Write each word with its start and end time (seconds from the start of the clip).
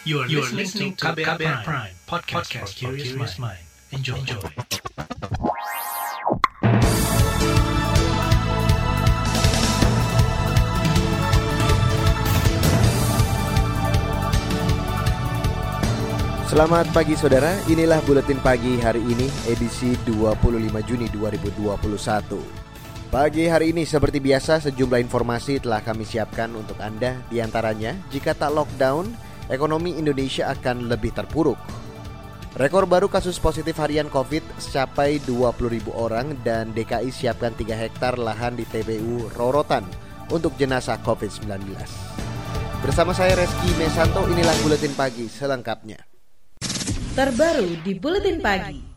You 0.00 0.24
are, 0.24 0.28
you 0.32 0.40
are 0.40 0.48
listening 0.56 0.96
to 0.96 1.12
KBR, 1.12 1.36
Prime, 1.36 1.60
Prime 1.60 1.92
podcast, 2.08 2.48
podcast 2.48 2.72
for 2.72 2.96
curious 2.96 3.36
mind. 3.36 3.60
Enjoy. 3.92 4.16
Enjoy. 4.16 4.40
Selamat 16.48 16.88
pagi 16.96 17.12
saudara, 17.20 17.52
inilah 17.68 18.00
Buletin 18.08 18.40
Pagi 18.40 18.80
hari 18.80 19.04
ini 19.04 19.28
edisi 19.52 20.00
25 20.08 20.80
Juni 20.88 21.12
2021. 21.12 21.60
Pagi 23.12 23.44
hari 23.52 23.76
ini 23.76 23.84
seperti 23.84 24.16
biasa 24.16 24.64
sejumlah 24.64 25.04
informasi 25.04 25.60
telah 25.60 25.84
kami 25.84 26.08
siapkan 26.08 26.48
untuk 26.56 26.80
Anda 26.80 27.20
di 27.28 27.44
antaranya 27.44 28.00
jika 28.08 28.32
tak 28.32 28.56
lockdown 28.56 29.28
ekonomi 29.50 29.98
Indonesia 29.98 30.48
akan 30.54 30.88
lebih 30.88 31.12
terpuruk. 31.12 31.58
Rekor 32.56 32.86
baru 32.86 33.06
kasus 33.06 33.38
positif 33.38 33.78
harian 33.78 34.10
COVID 34.10 34.42
mencapai 34.58 35.22
20 35.22 35.70
ribu 35.70 35.94
orang 35.94 36.34
dan 36.42 36.74
DKI 36.74 37.10
siapkan 37.14 37.54
3 37.54 37.78
hektar 37.78 38.18
lahan 38.18 38.58
di 38.58 38.66
TBU 38.66 39.30
Rorotan 39.38 39.86
untuk 40.34 40.58
jenazah 40.58 40.98
COVID-19. 41.02 41.62
Bersama 42.80 43.14
saya 43.14 43.38
Reski 43.38 43.70
Mesanto, 43.76 44.26
inilah 44.26 44.56
Buletin 44.66 44.96
Pagi 44.98 45.30
selengkapnya. 45.30 46.00
Terbaru 47.14 47.84
di 47.86 47.92
Buletin 47.94 48.42
Pagi. 48.42 48.89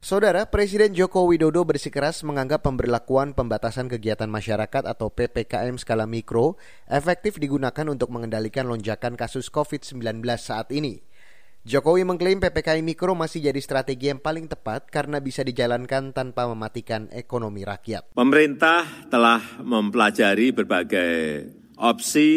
Saudara, 0.00 0.48
Presiden 0.48 0.96
Joko 0.96 1.28
Widodo 1.28 1.60
bersikeras 1.68 2.24
menganggap 2.24 2.64
pemberlakuan 2.64 3.36
pembatasan 3.36 3.84
kegiatan 3.84 4.32
masyarakat 4.32 4.88
atau 4.88 5.12
PPKM 5.12 5.76
skala 5.76 6.08
mikro 6.08 6.56
efektif 6.88 7.36
digunakan 7.36 7.84
untuk 7.84 8.08
mengendalikan 8.08 8.64
lonjakan 8.64 9.12
kasus 9.12 9.52
COVID-19 9.52 10.24
saat 10.40 10.72
ini. 10.72 11.04
Jokowi 11.68 12.08
mengklaim 12.08 12.40
PPKM 12.40 12.80
mikro 12.80 13.12
masih 13.12 13.44
jadi 13.52 13.60
strategi 13.60 14.08
yang 14.08 14.24
paling 14.24 14.48
tepat 14.48 14.88
karena 14.88 15.20
bisa 15.20 15.44
dijalankan 15.44 16.16
tanpa 16.16 16.48
mematikan 16.48 17.12
ekonomi 17.12 17.68
rakyat. 17.68 18.16
Pemerintah 18.16 19.12
telah 19.12 19.60
mempelajari 19.60 20.56
berbagai 20.56 21.12
opsi 21.76 22.28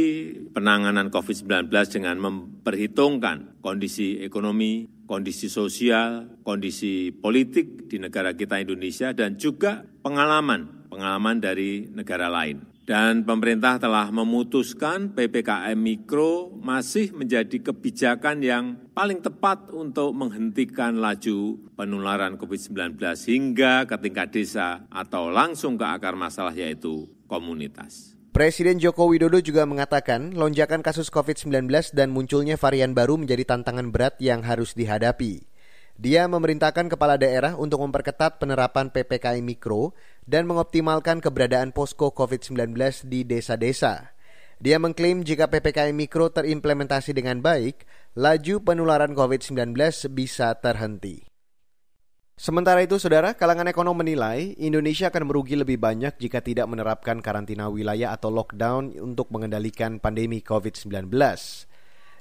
penanganan 0.51 1.07
COVID-19 1.07 1.71
dengan 1.87 2.15
memperhitungkan 2.19 3.63
kondisi 3.63 4.19
ekonomi, 4.19 4.87
kondisi 5.05 5.51
sosial, 5.51 6.39
kondisi 6.41 7.11
politik 7.11 7.87
di 7.91 7.99
negara 7.99 8.33
kita 8.33 8.59
Indonesia, 8.59 9.11
dan 9.11 9.35
juga 9.35 9.83
pengalaman, 10.01 10.87
pengalaman 10.91 11.37
dari 11.43 11.87
negara 11.91 12.27
lain. 12.31 12.73
Dan 12.83 13.23
pemerintah 13.23 13.79
telah 13.79 14.11
memutuskan 14.11 15.15
PPKM 15.15 15.79
Mikro 15.79 16.51
masih 16.51 17.15
menjadi 17.15 17.71
kebijakan 17.71 18.43
yang 18.43 18.75
paling 18.91 19.23
tepat 19.23 19.71
untuk 19.71 20.11
menghentikan 20.11 20.99
laju 20.99 21.63
penularan 21.79 22.35
COVID-19 22.35 22.99
hingga 23.31 23.87
ke 23.87 23.95
tingkat 24.03 24.35
desa 24.35 24.83
atau 24.91 25.31
langsung 25.31 25.79
ke 25.79 25.87
akar 25.87 26.19
masalah 26.19 26.51
yaitu 26.51 27.07
komunitas. 27.31 28.12
Presiden 28.33 28.81
Joko 28.81 29.13
Widodo 29.13 29.37
juga 29.45 29.61
mengatakan 29.69 30.33
lonjakan 30.33 30.81
kasus 30.81 31.13
COVID-19 31.13 31.69
dan 31.93 32.09
munculnya 32.09 32.57
varian 32.57 32.97
baru 32.97 33.13
menjadi 33.13 33.45
tantangan 33.45 33.93
berat 33.93 34.17
yang 34.17 34.41
harus 34.41 34.73
dihadapi. 34.73 35.45
Dia 36.01 36.25
memerintahkan 36.25 36.89
kepala 36.89 37.21
daerah 37.21 37.53
untuk 37.53 37.85
memperketat 37.85 38.41
penerapan 38.41 38.89
PPKM 38.89 39.37
Mikro 39.45 39.93
dan 40.25 40.49
mengoptimalkan 40.49 41.21
keberadaan 41.21 41.77
posko 41.77 42.09
COVID-19 42.09 42.73
di 43.05 43.21
desa-desa. 43.21 44.17
Dia 44.57 44.81
mengklaim 44.81 45.21
jika 45.21 45.45
PPKM 45.53 45.93
Mikro 45.93 46.33
terimplementasi 46.33 47.13
dengan 47.13 47.37
baik, 47.37 47.85
laju 48.17 48.65
penularan 48.65 49.13
COVID-19 49.13 49.77
bisa 50.09 50.57
terhenti. 50.57 51.32
Sementara 52.33 52.81
itu, 52.81 52.97
saudara, 52.97 53.37
kalangan 53.37 53.69
ekonom 53.69 53.93
menilai 53.93 54.57
Indonesia 54.57 55.13
akan 55.13 55.29
merugi 55.29 55.53
lebih 55.53 55.77
banyak 55.77 56.17
jika 56.17 56.41
tidak 56.41 56.65
menerapkan 56.65 57.21
karantina 57.21 57.69
wilayah 57.69 58.09
atau 58.09 58.33
lockdown 58.33 58.89
untuk 58.97 59.29
mengendalikan 59.29 60.01
pandemi 60.01 60.41
COVID-19. 60.41 61.13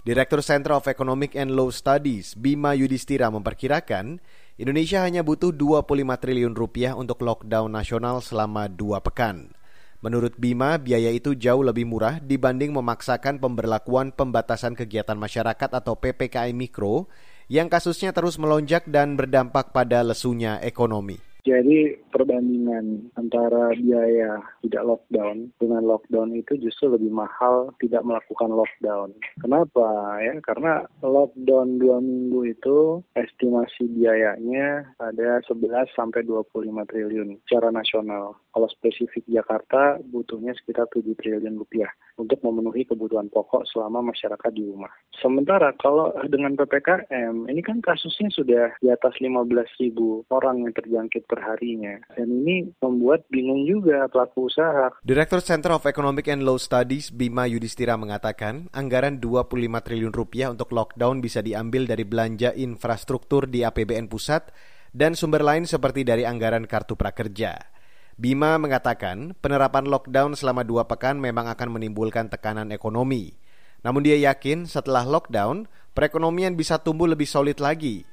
Direktur 0.04 0.44
Center 0.44 0.76
of 0.76 0.84
Economic 0.84 1.32
and 1.32 1.56
Law 1.56 1.72
Studies, 1.72 2.36
Bima 2.36 2.76
Yudhistira 2.76 3.32
memperkirakan 3.32 4.20
Indonesia 4.60 5.00
hanya 5.00 5.24
butuh 5.24 5.48
25 5.48 5.88
triliun 6.20 6.52
rupiah 6.52 6.92
untuk 6.92 7.24
lockdown 7.24 7.72
nasional 7.72 8.20
selama 8.20 8.68
dua 8.68 9.00
pekan. 9.00 9.56
Menurut 10.04 10.36
Bima, 10.36 10.76
biaya 10.76 11.08
itu 11.08 11.32
jauh 11.38 11.64
lebih 11.64 11.88
murah 11.88 12.20
dibanding 12.20 12.74
memaksakan 12.74 13.40
pemberlakuan 13.40 14.12
pembatasan 14.12 14.76
kegiatan 14.76 15.16
masyarakat 15.16 15.70
atau 15.72 15.96
PPKM 15.96 16.52
Mikro 16.52 17.08
yang 17.52 17.68
kasusnya 17.68 18.16
terus 18.16 18.40
melonjak 18.40 18.88
dan 18.88 19.12
berdampak 19.12 19.76
pada 19.76 20.00
lesunya 20.00 20.56
ekonomi. 20.64 21.20
Jadi 21.42 21.98
perbandingan 22.14 23.10
antara 23.18 23.74
biaya 23.74 24.38
tidak 24.62 24.86
lockdown 24.86 25.50
dengan 25.58 25.82
lockdown 25.82 26.38
itu 26.38 26.54
justru 26.62 26.94
lebih 26.94 27.10
mahal 27.10 27.74
tidak 27.82 28.06
melakukan 28.06 28.54
lockdown. 28.54 29.10
Kenapa 29.42 30.22
ya? 30.22 30.38
Karena 30.38 30.86
lockdown 31.02 31.82
dua 31.82 31.98
minggu 31.98 32.46
itu 32.46 33.02
estimasi 33.18 33.90
biayanya 33.90 34.94
ada 35.02 35.42
11 35.50 35.90
sampai 35.98 36.22
25 36.22 36.62
triliun 36.86 37.34
secara 37.42 37.74
nasional. 37.74 38.38
Kalau 38.54 38.68
spesifik 38.70 39.26
Jakarta 39.26 39.98
butuhnya 39.98 40.54
sekitar 40.54 40.86
7 40.94 41.10
triliun 41.18 41.58
rupiah 41.58 41.90
untuk 42.16 42.38
memenuhi 42.44 42.84
kebutuhan 42.84 43.28
pokok 43.32 43.64
selama 43.70 44.12
masyarakat 44.12 44.52
di 44.52 44.66
rumah. 44.66 44.90
Sementara 45.18 45.72
kalau 45.78 46.12
dengan 46.26 46.58
PPKM 46.58 47.46
ini 47.48 47.60
kan 47.62 47.78
kasusnya 47.78 48.28
sudah 48.34 48.74
di 48.82 48.88
atas 48.90 49.14
15 49.20 49.48
ribu 49.80 50.26
orang 50.28 50.66
yang 50.66 50.72
terjangkit 50.74 51.24
perharinya. 51.30 52.02
Dan 52.14 52.42
ini 52.44 52.72
membuat 52.82 53.24
bingung 53.30 53.64
juga 53.64 54.10
pelaku 54.10 54.50
usaha. 54.50 54.90
Direktur 55.06 55.40
Center 55.40 55.76
of 55.76 55.86
Economic 55.86 56.26
and 56.28 56.42
Law 56.42 56.58
Studies 56.58 57.14
Bima 57.14 57.46
Yudhistira 57.46 57.94
mengatakan 57.94 58.68
anggaran 58.74 59.22
25 59.22 59.52
triliun 59.84 60.14
rupiah 60.14 60.50
untuk 60.50 60.74
lockdown 60.74 61.22
bisa 61.22 61.40
diambil 61.40 61.86
dari 61.86 62.04
belanja 62.04 62.50
infrastruktur 62.52 63.46
di 63.46 63.62
APBN 63.62 64.10
pusat 64.10 64.50
dan 64.92 65.16
sumber 65.16 65.40
lain 65.40 65.64
seperti 65.64 66.04
dari 66.04 66.28
anggaran 66.28 66.68
kartu 66.68 66.94
prakerja. 66.94 67.81
Bima 68.22 68.54
mengatakan 68.54 69.34
penerapan 69.42 69.90
lockdown 69.90 70.38
selama 70.38 70.62
dua 70.62 70.86
pekan 70.86 71.18
memang 71.18 71.50
akan 71.50 71.74
menimbulkan 71.74 72.30
tekanan 72.30 72.70
ekonomi. 72.70 73.34
Namun 73.82 74.06
dia 74.06 74.14
yakin 74.30 74.70
setelah 74.70 75.02
lockdown, 75.02 75.66
perekonomian 75.90 76.54
bisa 76.54 76.78
tumbuh 76.78 77.10
lebih 77.10 77.26
solid 77.26 77.58
lagi 77.58 78.06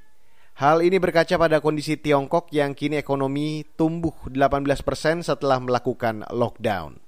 Hal 0.60 0.84
ini 0.84 1.00
berkaca 1.00 1.40
pada 1.40 1.64
kondisi 1.64 1.96
Tiongkok 1.96 2.52
yang 2.52 2.76
kini 2.76 3.00
ekonomi 3.00 3.64
tumbuh 3.80 4.12
18 4.28 4.68
persen 4.84 5.24
setelah 5.24 5.56
melakukan 5.64 6.28
lockdown. 6.36 7.00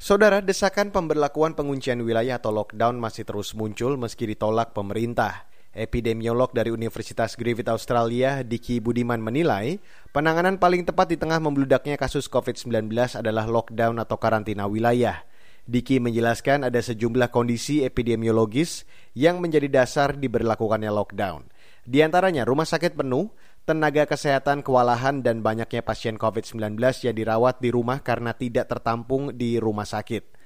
Saudara, 0.00 0.40
desakan 0.40 0.88
pemberlakuan 0.88 1.52
penguncian 1.52 2.00
wilayah 2.00 2.40
atau 2.40 2.48
lockdown 2.48 2.96
masih 2.96 3.28
terus 3.28 3.52
muncul 3.52 4.00
meski 4.00 4.24
ditolak 4.24 4.72
pemerintah. 4.72 5.44
Epidemiolog 5.76 6.48
dari 6.56 6.72
Universitas 6.72 7.36
Griffith 7.36 7.68
Australia, 7.68 8.40
Diki 8.40 8.80
Budiman 8.80 9.20
menilai, 9.20 9.76
penanganan 10.16 10.56
paling 10.56 10.88
tepat 10.88 11.12
di 11.12 11.20
tengah 11.20 11.36
membludaknya 11.44 12.00
kasus 12.00 12.24
COVID-19 12.32 12.88
adalah 13.20 13.44
lockdown 13.44 14.00
atau 14.00 14.16
karantina 14.16 14.64
wilayah. 14.64 15.28
Diki 15.68 16.00
menjelaskan 16.00 16.64
ada 16.64 16.80
sejumlah 16.80 17.28
kondisi 17.28 17.84
epidemiologis 17.84 18.88
yang 19.12 19.44
menjadi 19.44 19.68
dasar 19.68 20.16
diberlakukannya 20.16 20.88
lockdown. 20.88 21.44
Di 21.84 22.00
antaranya 22.00 22.48
rumah 22.48 22.64
sakit 22.64 22.96
penuh, 22.96 23.28
tenaga 23.68 24.08
kesehatan 24.08 24.64
kewalahan 24.64 25.20
dan 25.20 25.44
banyaknya 25.44 25.84
pasien 25.84 26.16
COVID-19 26.16 26.80
yang 27.04 27.12
dirawat 27.12 27.60
di 27.60 27.68
rumah 27.68 28.00
karena 28.00 28.32
tidak 28.32 28.72
tertampung 28.72 29.36
di 29.36 29.60
rumah 29.60 29.84
sakit. 29.84 30.37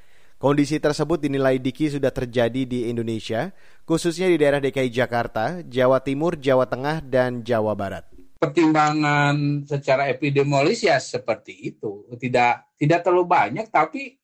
Kondisi 0.43 0.83
tersebut 0.83 1.23
dinilai 1.23 1.63
Diki 1.63 1.87
sudah 1.87 2.11
terjadi 2.11 2.67
di 2.67 2.91
Indonesia, 2.91 3.55
khususnya 3.87 4.27
di 4.27 4.43
daerah 4.43 4.59
DKI 4.59 4.91
Jakarta, 4.91 5.63
Jawa 5.63 6.03
Timur, 6.03 6.35
Jawa 6.35 6.67
Tengah, 6.67 6.99
dan 6.99 7.47
Jawa 7.47 7.79
Barat. 7.79 8.11
Pertimbangan 8.43 9.63
secara 9.63 10.11
epidemiologis 10.11 10.83
ya 10.83 10.99
seperti 10.99 11.71
itu, 11.71 12.11
tidak 12.19 12.75
tidak 12.75 13.07
terlalu 13.07 13.31
banyak 13.31 13.71
tapi 13.71 14.19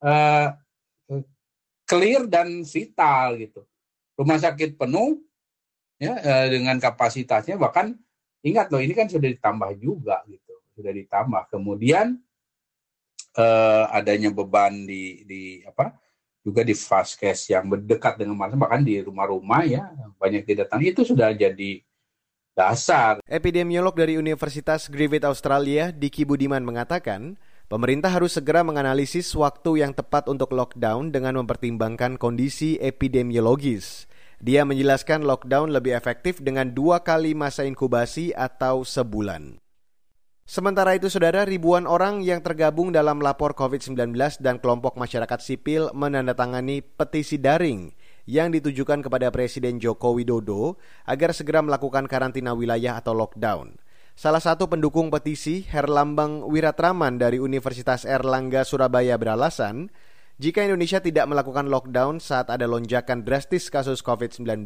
uh, 0.00 0.56
clear 1.84 2.24
dan 2.24 2.64
vital 2.64 3.36
gitu. 3.36 3.60
Rumah 4.16 4.40
sakit 4.40 4.80
penuh, 4.80 5.20
ya 5.98 6.14
eh, 6.16 6.46
dengan 6.48 6.78
kapasitasnya 6.78 7.58
bahkan 7.58 7.92
ingat 8.46 8.70
loh 8.70 8.78
ini 8.78 8.94
kan 8.94 9.10
sudah 9.10 9.26
ditambah 9.26 9.70
juga 9.82 10.22
gitu 10.30 10.54
sudah 10.78 10.94
ditambah 10.94 11.50
kemudian 11.50 12.22
eh, 13.36 13.84
adanya 13.92 14.30
beban 14.32 14.86
di 14.86 15.24
di 15.28 15.42
apa 15.66 15.92
juga 16.40 16.64
di 16.64 16.72
vaskes 16.72 17.52
yang 17.52 17.68
berdekat 17.68 18.16
dengan 18.16 18.38
masa 18.38 18.56
bahkan 18.56 18.80
di 18.80 19.02
rumah-rumah 19.04 19.62
ya 19.68 19.82
banyak 20.16 20.48
datang 20.64 20.80
itu 20.80 21.04
sudah 21.04 21.34
jadi 21.36 21.84
dasar. 22.58 23.22
Epidemiolog 23.30 23.94
dari 23.94 24.18
Universitas 24.18 24.90
Griffith 24.90 25.22
Australia, 25.22 25.94
Diki 25.94 26.26
Budiman 26.26 26.66
mengatakan, 26.66 27.38
pemerintah 27.70 28.10
harus 28.10 28.34
segera 28.34 28.66
menganalisis 28.66 29.30
waktu 29.38 29.86
yang 29.86 29.94
tepat 29.94 30.26
untuk 30.26 30.50
lockdown 30.50 31.14
dengan 31.14 31.38
mempertimbangkan 31.38 32.18
kondisi 32.18 32.74
epidemiologis. 32.82 34.10
Dia 34.42 34.66
menjelaskan 34.66 35.22
lockdown 35.22 35.70
lebih 35.70 35.94
efektif 35.94 36.42
dengan 36.42 36.74
dua 36.74 37.06
kali 37.06 37.38
masa 37.38 37.62
inkubasi 37.62 38.34
atau 38.34 38.82
sebulan. 38.82 39.62
Sementara 40.48 40.96
itu, 40.96 41.12
saudara, 41.12 41.44
ribuan 41.44 41.84
orang 41.84 42.24
yang 42.24 42.40
tergabung 42.40 42.88
dalam 42.88 43.20
lapor 43.20 43.52
COVID-19 43.52 44.16
dan 44.40 44.56
kelompok 44.56 44.96
masyarakat 44.96 45.44
sipil 45.44 45.92
menandatangani 45.92 46.80
petisi 46.80 47.36
daring 47.36 47.92
yang 48.24 48.48
ditujukan 48.56 49.04
kepada 49.04 49.28
Presiden 49.28 49.76
Joko 49.76 50.16
Widodo 50.16 50.80
agar 51.04 51.36
segera 51.36 51.60
melakukan 51.60 52.08
karantina 52.08 52.56
wilayah 52.56 52.96
atau 52.96 53.12
lockdown. 53.12 53.76
Salah 54.16 54.40
satu 54.40 54.72
pendukung 54.72 55.12
petisi, 55.12 55.68
Herlambang 55.68 56.40
Wiratraman 56.48 57.20
dari 57.20 57.36
Universitas 57.36 58.08
Erlangga 58.08 58.64
Surabaya 58.64 59.20
beralasan, 59.20 59.92
jika 60.40 60.64
Indonesia 60.64 61.04
tidak 61.04 61.28
melakukan 61.28 61.68
lockdown 61.68 62.24
saat 62.24 62.48
ada 62.48 62.64
lonjakan 62.64 63.20
drastis 63.20 63.68
kasus 63.68 64.00
COVID-19, 64.00 64.64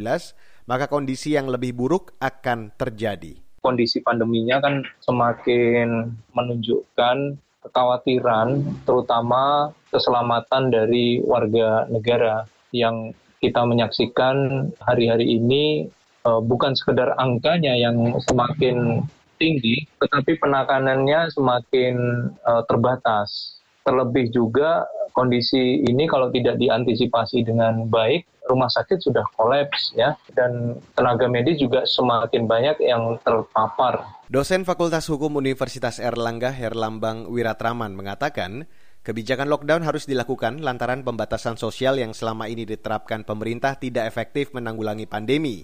maka 0.71 0.87
kondisi 0.87 1.35
yang 1.35 1.51
lebih 1.51 1.75
buruk 1.75 2.15
akan 2.23 2.71
terjadi 2.79 3.43
kondisi 3.63 4.03
pandeminya 4.03 4.59
kan 4.59 4.83
semakin 5.01 6.11
menunjukkan 6.35 7.39
kekhawatiran 7.63 8.59
terutama 8.83 9.71
keselamatan 9.95 10.75
dari 10.75 11.23
warga 11.23 11.87
negara 11.87 12.45
yang 12.75 13.15
kita 13.39 13.63
menyaksikan 13.63 14.69
hari-hari 14.83 15.39
ini 15.39 15.87
uh, 16.27 16.43
bukan 16.43 16.75
sekedar 16.75 17.15
angkanya 17.19 17.75
yang 17.79 18.19
semakin 18.27 19.07
tinggi 19.39 19.87
tetapi 19.99 20.39
penekanannya 20.39 21.31
semakin 21.35 21.95
uh, 22.43 22.63
terbatas. 22.67 23.59
Terlebih 23.83 24.31
juga 24.31 24.87
kondisi 25.13 25.85
ini 25.85 26.09
kalau 26.09 26.33
tidak 26.33 26.59
diantisipasi 26.59 27.47
dengan 27.47 27.87
baik, 27.87 28.27
rumah 28.51 28.69
sakit 28.69 28.99
sudah 28.99 29.23
kolaps 29.39 29.95
ya 29.95 30.19
dan 30.35 30.77
tenaga 30.99 31.31
medis 31.31 31.63
juga 31.63 31.87
semakin 31.87 32.45
banyak 32.51 32.77
yang 32.83 33.17
terpapar. 33.23 34.03
Dosen 34.27 34.67
Fakultas 34.67 35.07
Hukum 35.07 35.39
Universitas 35.39 36.03
Erlangga 36.03 36.51
Herlambang 36.51 37.31
Wiratraman 37.31 37.95
mengatakan, 37.95 38.67
kebijakan 39.07 39.47
lockdown 39.47 39.87
harus 39.87 40.09
dilakukan 40.11 40.65
lantaran 40.65 41.07
pembatasan 41.07 41.55
sosial 41.55 42.01
yang 42.01 42.17
selama 42.17 42.51
ini 42.51 42.67
diterapkan 42.67 43.23
pemerintah 43.23 43.79
tidak 43.79 44.09
efektif 44.11 44.51
menanggulangi 44.57 45.07
pandemi. 45.07 45.63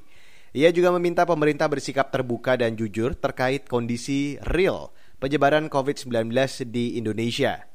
Ia 0.56 0.72
juga 0.72 0.88
meminta 0.96 1.28
pemerintah 1.28 1.68
bersikap 1.68 2.08
terbuka 2.08 2.56
dan 2.56 2.72
jujur 2.72 3.12
terkait 3.12 3.68
kondisi 3.68 4.40
real 4.48 4.96
penyebaran 5.20 5.68
COVID-19 5.68 6.32
di 6.72 6.96
Indonesia 6.96 7.68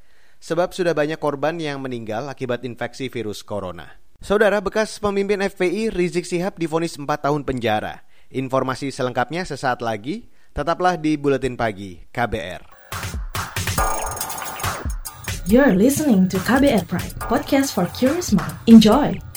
sebab 0.44 0.76
sudah 0.76 0.92
banyak 0.92 1.16
korban 1.24 1.56
yang 1.56 1.80
meninggal 1.80 2.28
akibat 2.28 2.68
infeksi 2.68 3.08
virus 3.08 3.40
corona. 3.48 4.04
Saudara 4.20 4.60
bekas 4.60 5.00
pemimpin 5.00 5.40
FPI 5.40 5.88
Rizik 5.88 6.28
Sihab 6.28 6.60
difonis 6.60 7.00
4 7.00 7.08
tahun 7.08 7.48
penjara. 7.48 8.04
Informasi 8.28 8.92
selengkapnya 8.92 9.48
sesaat 9.48 9.80
lagi, 9.80 10.28
tetaplah 10.52 11.00
di 11.00 11.16
Buletin 11.16 11.56
Pagi 11.56 12.04
KBR. 12.12 12.68
You're 15.48 15.76
listening 15.76 16.28
to 16.32 16.40
KBR 16.40 16.88
Pride, 16.88 17.16
podcast 17.20 17.76
for 17.76 17.88
curious 17.96 18.32
mind. 18.32 18.56
Enjoy! 18.68 19.33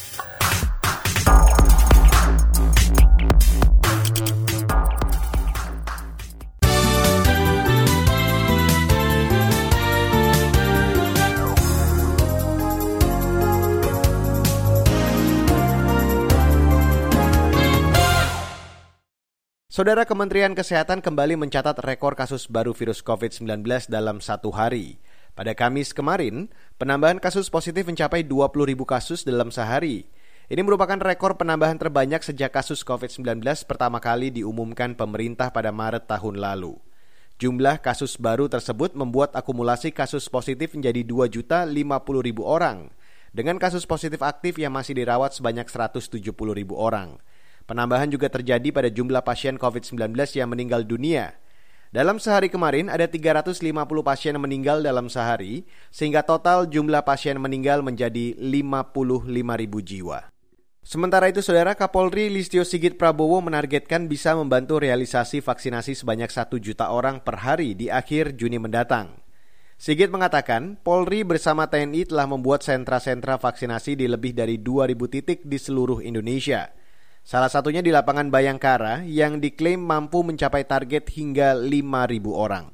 Saudara 19.76 20.08
Kementerian 20.08 20.56
Kesehatan 20.56 21.04
kembali 21.04 21.36
mencatat 21.36 21.76
rekor 21.84 22.16
kasus 22.16 22.48
baru 22.48 22.72
virus 22.72 23.04
COVID-19 23.04 23.60
dalam 23.92 24.24
satu 24.24 24.48
hari. 24.48 24.96
Pada 25.36 25.52
Kamis 25.52 25.92
kemarin, 25.92 26.48
penambahan 26.80 27.20
kasus 27.20 27.52
positif 27.52 27.84
mencapai 27.84 28.24
20 28.24 28.72
ribu 28.72 28.88
kasus 28.88 29.20
dalam 29.20 29.52
sehari. 29.52 30.08
Ini 30.48 30.64
merupakan 30.64 30.96
rekor 30.96 31.36
penambahan 31.36 31.76
terbanyak 31.76 32.24
sejak 32.24 32.56
kasus 32.56 32.88
COVID-19 32.88 33.44
pertama 33.68 34.00
kali 34.00 34.32
diumumkan 34.32 34.96
pemerintah 34.96 35.52
pada 35.52 35.68
Maret 35.76 36.08
tahun 36.08 36.40
lalu. 36.40 36.80
Jumlah 37.36 37.84
kasus 37.84 38.16
baru 38.16 38.48
tersebut 38.48 38.96
membuat 38.96 39.36
akumulasi 39.36 39.92
kasus 39.92 40.24
positif 40.32 40.72
menjadi 40.72 41.04
2 41.04 41.28
juta 41.28 41.68
50 41.68 42.24
ribu 42.24 42.48
orang, 42.48 42.88
dengan 43.36 43.60
kasus 43.60 43.84
positif 43.84 44.24
aktif 44.24 44.56
yang 44.56 44.72
masih 44.72 44.96
dirawat 44.96 45.36
sebanyak 45.36 45.68
170 45.68 46.32
ribu 46.32 46.80
orang. 46.80 47.20
Penambahan 47.66 48.06
juga 48.06 48.30
terjadi 48.30 48.70
pada 48.70 48.86
jumlah 48.86 49.26
pasien 49.26 49.58
COVID-19 49.58 50.14
yang 50.38 50.48
meninggal 50.54 50.86
dunia. 50.86 51.34
Dalam 51.90 52.22
sehari 52.22 52.46
kemarin 52.46 52.86
ada 52.86 53.10
350 53.10 53.62
pasien 54.06 54.34
meninggal 54.38 54.86
dalam 54.86 55.10
sehari, 55.10 55.66
sehingga 55.90 56.22
total 56.22 56.70
jumlah 56.70 57.02
pasien 57.02 57.38
meninggal 57.42 57.82
menjadi 57.82 58.38
55 58.38 58.94
ribu 59.58 59.78
jiwa. 59.82 60.30
Sementara 60.86 61.26
itu, 61.26 61.42
Saudara 61.42 61.74
Kapolri 61.74 62.30
Listio 62.30 62.62
Sigit 62.62 62.94
Prabowo 62.94 63.42
menargetkan 63.42 64.06
bisa 64.06 64.38
membantu 64.38 64.78
realisasi 64.78 65.42
vaksinasi 65.42 65.98
sebanyak 65.98 66.30
1 66.30 66.62
juta 66.62 66.94
orang 66.94 67.18
per 67.18 67.42
hari 67.42 67.74
di 67.74 67.90
akhir 67.90 68.38
Juni 68.38 68.62
mendatang. 68.62 69.18
Sigit 69.74 70.06
mengatakan, 70.06 70.78
Polri 70.78 71.26
bersama 71.26 71.66
TNI 71.66 72.06
telah 72.06 72.30
membuat 72.30 72.62
sentra-sentra 72.62 73.34
vaksinasi 73.34 73.98
di 73.98 74.06
lebih 74.06 74.30
dari 74.30 74.62
2.000 74.62 74.94
titik 75.10 75.42
di 75.42 75.58
seluruh 75.58 75.98
Indonesia. 76.06 76.70
Salah 77.26 77.50
satunya 77.50 77.82
di 77.82 77.90
lapangan 77.90 78.30
Bayangkara 78.30 79.02
yang 79.02 79.42
diklaim 79.42 79.82
mampu 79.82 80.22
mencapai 80.22 80.62
target 80.62 81.10
hingga 81.10 81.58
5.000 81.58 82.22
orang. 82.30 82.70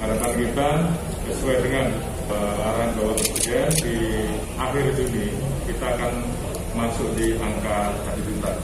Harapan 0.00 0.32
kita 0.32 0.68
sesuai 1.28 1.60
dengan 1.60 1.92
uh, 2.32 2.56
arahan 2.72 2.96
Bapak 2.96 3.20
Presiden 3.20 3.68
di 3.84 3.96
akhir 4.56 4.96
Juni 4.96 5.36
kita 5.68 5.92
akan 5.92 6.24
masuk 6.72 7.04
di 7.20 7.36
angka 7.36 7.92
1 8.16 8.28
juta. 8.32 8.56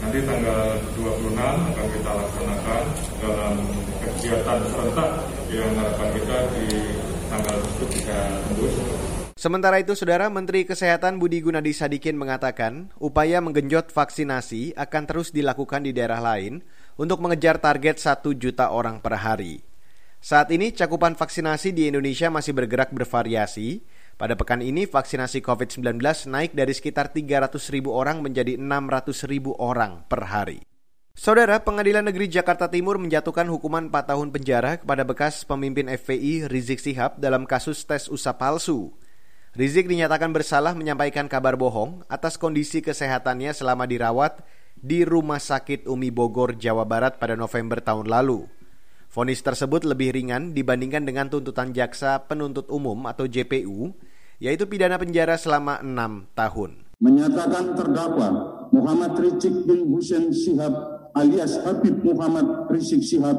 Nanti 0.00 0.18
tanggal 0.24 0.80
26 0.96 1.36
akan 1.36 1.86
kita 1.92 2.10
laksanakan 2.16 2.82
dalam 3.20 3.54
kegiatan 4.00 4.58
serentak 4.72 5.10
yang 5.52 5.68
harapan 5.76 6.08
kita 6.16 6.36
di 6.56 6.66
tanggal 7.28 7.56
tersebut 7.60 7.88
bisa 7.92 8.18
tembus 8.48 8.74
Sementara 9.42 9.82
itu, 9.82 9.98
Saudara 9.98 10.30
Menteri 10.30 10.62
Kesehatan 10.62 11.18
Budi 11.18 11.42
Gunadi 11.42 11.74
Sadikin 11.74 12.14
mengatakan, 12.14 12.94
upaya 13.02 13.42
menggenjot 13.42 13.90
vaksinasi 13.90 14.78
akan 14.78 15.02
terus 15.02 15.34
dilakukan 15.34 15.82
di 15.82 15.90
daerah 15.90 16.22
lain 16.22 16.62
untuk 16.94 17.18
mengejar 17.18 17.58
target 17.58 17.98
1 17.98 18.22
juta 18.38 18.70
orang 18.70 19.02
per 19.02 19.18
hari. 19.18 19.58
Saat 20.22 20.54
ini, 20.54 20.70
cakupan 20.70 21.18
vaksinasi 21.18 21.74
di 21.74 21.90
Indonesia 21.90 22.30
masih 22.30 22.54
bergerak 22.54 22.94
bervariasi. 22.94 23.82
Pada 24.14 24.38
pekan 24.38 24.62
ini, 24.62 24.86
vaksinasi 24.86 25.42
COVID-19 25.42 25.98
naik 26.30 26.54
dari 26.54 26.70
sekitar 26.70 27.10
300 27.10 27.50
ribu 27.74 27.98
orang 27.98 28.22
menjadi 28.22 28.54
600 28.54 29.26
ribu 29.26 29.58
orang 29.58 30.06
per 30.06 30.22
hari. 30.22 30.62
Saudara, 31.18 31.58
Pengadilan 31.58 32.06
Negeri 32.06 32.30
Jakarta 32.30 32.70
Timur 32.70 32.94
menjatuhkan 33.02 33.50
hukuman 33.50 33.90
4 33.90 34.06
tahun 34.06 34.30
penjara 34.30 34.78
kepada 34.78 35.02
bekas 35.02 35.42
pemimpin 35.42 35.90
FPI 35.90 36.46
Rizik 36.46 36.78
Sihab 36.78 37.18
dalam 37.18 37.42
kasus 37.42 37.82
tes 37.82 38.06
usap 38.06 38.38
palsu. 38.38 39.01
Rizik 39.52 39.84
dinyatakan 39.84 40.32
bersalah 40.32 40.72
menyampaikan 40.72 41.28
kabar 41.28 41.60
bohong 41.60 42.08
atas 42.08 42.40
kondisi 42.40 42.80
kesehatannya 42.80 43.52
selama 43.52 43.84
dirawat 43.84 44.40
di 44.80 45.04
Rumah 45.04 45.36
Sakit 45.36 45.84
Umi 45.84 46.08
Bogor, 46.08 46.56
Jawa 46.56 46.88
Barat 46.88 47.20
pada 47.20 47.36
November 47.36 47.84
tahun 47.84 48.08
lalu. 48.08 48.48
Fonis 49.12 49.44
tersebut 49.44 49.84
lebih 49.84 50.16
ringan 50.16 50.56
dibandingkan 50.56 51.04
dengan 51.04 51.28
tuntutan 51.28 51.76
jaksa 51.76 52.24
penuntut 52.24 52.64
umum 52.72 53.04
atau 53.04 53.28
JPU, 53.28 53.92
yaitu 54.40 54.64
pidana 54.64 54.96
penjara 54.96 55.36
selama 55.36 55.84
enam 55.84 56.24
tahun. 56.32 56.88
Menyatakan 57.04 57.76
terdakwa 57.76 58.28
Muhammad 58.72 59.20
Rizik 59.20 59.68
bin 59.68 59.84
Hussein 59.92 60.32
Sihab 60.32 60.72
alias 61.12 61.60
Habib 61.60 62.00
Muhammad 62.00 62.72
Rizik 62.72 63.04
Sihab 63.04 63.36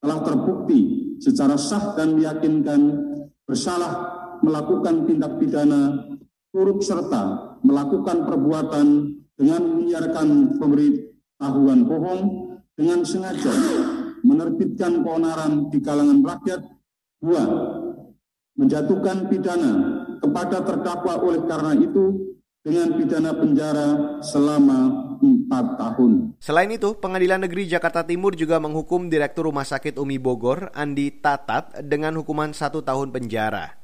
telah 0.00 0.24
terbukti 0.24 1.12
secara 1.20 1.60
sah 1.60 1.92
dan 2.00 2.16
meyakinkan 2.16 2.80
bersalah 3.44 4.17
melakukan 4.44 5.06
tindak 5.08 5.38
pidana 5.38 6.08
turut 6.52 6.80
serta 6.80 7.56
melakukan 7.62 8.24
perbuatan 8.24 8.86
dengan 9.38 9.62
menyiarkan 9.78 10.58
pemberitahuan 10.58 11.80
bohong 11.86 12.22
dengan 12.74 13.02
sengaja 13.06 13.54
menerbitkan 14.22 15.02
keonaran 15.02 15.70
di 15.70 15.78
kalangan 15.78 16.18
rakyat 16.22 16.60
dua 17.22 17.44
menjatuhkan 18.58 19.30
pidana 19.30 19.72
kepada 20.18 20.66
terdakwa 20.66 21.14
oleh 21.22 21.42
karena 21.46 21.72
itu 21.78 22.34
dengan 22.62 22.98
pidana 22.98 23.30
penjara 23.32 23.88
selama 24.20 25.08
empat 25.22 25.66
tahun. 25.78 26.12
Selain 26.38 26.70
itu, 26.70 26.94
Pengadilan 26.98 27.42
Negeri 27.46 27.66
Jakarta 27.66 28.04
Timur 28.06 28.34
juga 28.34 28.58
menghukum 28.62 29.10
Direktur 29.10 29.50
Rumah 29.50 29.66
Sakit 29.66 29.98
Umi 29.98 30.18
Bogor, 30.18 30.70
Andi 30.74 31.10
Tatat, 31.22 31.86
dengan 31.86 32.18
hukuman 32.20 32.52
satu 32.54 32.82
tahun 32.82 33.10
penjara. 33.14 33.78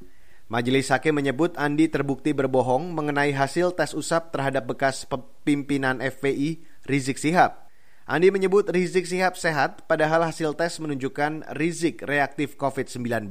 Majelis 0.55 0.87
Hakim 0.87 1.19
menyebut 1.19 1.51
Andi 1.59 1.91
terbukti 1.91 2.31
berbohong 2.31 2.95
mengenai 2.95 3.35
hasil 3.35 3.75
tes 3.75 3.91
usap 3.91 4.31
terhadap 4.31 4.63
bekas 4.71 5.03
pimpinan 5.43 5.99
FPI 5.99 6.63
Rizik 6.87 7.19
Sihab. 7.19 7.67
Andi 8.07 8.31
menyebut 8.31 8.63
Rizik 8.71 9.03
Sihab 9.03 9.35
sehat, 9.35 9.83
padahal 9.83 10.23
hasil 10.23 10.55
tes 10.55 10.79
menunjukkan 10.79 11.51
Rizik 11.59 12.07
reaktif 12.07 12.55
COVID-19. 12.55 13.27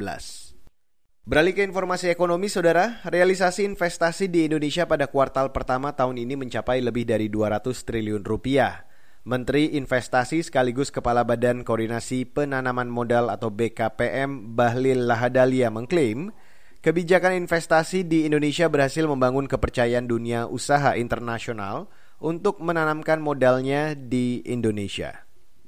Beralih 1.24 1.56
ke 1.56 1.64
informasi 1.64 2.12
ekonomi, 2.12 2.52
saudara, 2.52 3.00
realisasi 3.08 3.64
investasi 3.64 4.28
di 4.28 4.44
Indonesia 4.44 4.84
pada 4.84 5.08
kuartal 5.08 5.48
pertama 5.48 5.96
tahun 5.96 6.20
ini 6.20 6.36
mencapai 6.36 6.84
lebih 6.84 7.08
dari 7.08 7.32
200 7.32 7.72
triliun 7.88 8.20
rupiah. 8.20 8.84
Menteri 9.24 9.80
Investasi 9.80 10.44
sekaligus 10.44 10.92
Kepala 10.92 11.24
Badan 11.24 11.64
Koordinasi 11.64 12.28
Penanaman 12.28 12.92
Modal 12.92 13.32
atau 13.32 13.48
BKPM 13.48 14.52
Bahlil 14.52 15.08
Lahadalia 15.08 15.72
mengklaim 15.72 16.28
Kebijakan 16.84 17.32
investasi 17.40 18.04
di 18.04 18.28
Indonesia 18.28 18.68
berhasil 18.68 19.08
membangun 19.08 19.48
kepercayaan 19.48 20.04
dunia 20.04 20.44
usaha 20.44 20.92
internasional 21.00 21.88
untuk 22.20 22.60
menanamkan 22.60 23.24
modalnya 23.24 23.96
di 23.96 24.44
Indonesia. 24.44 25.24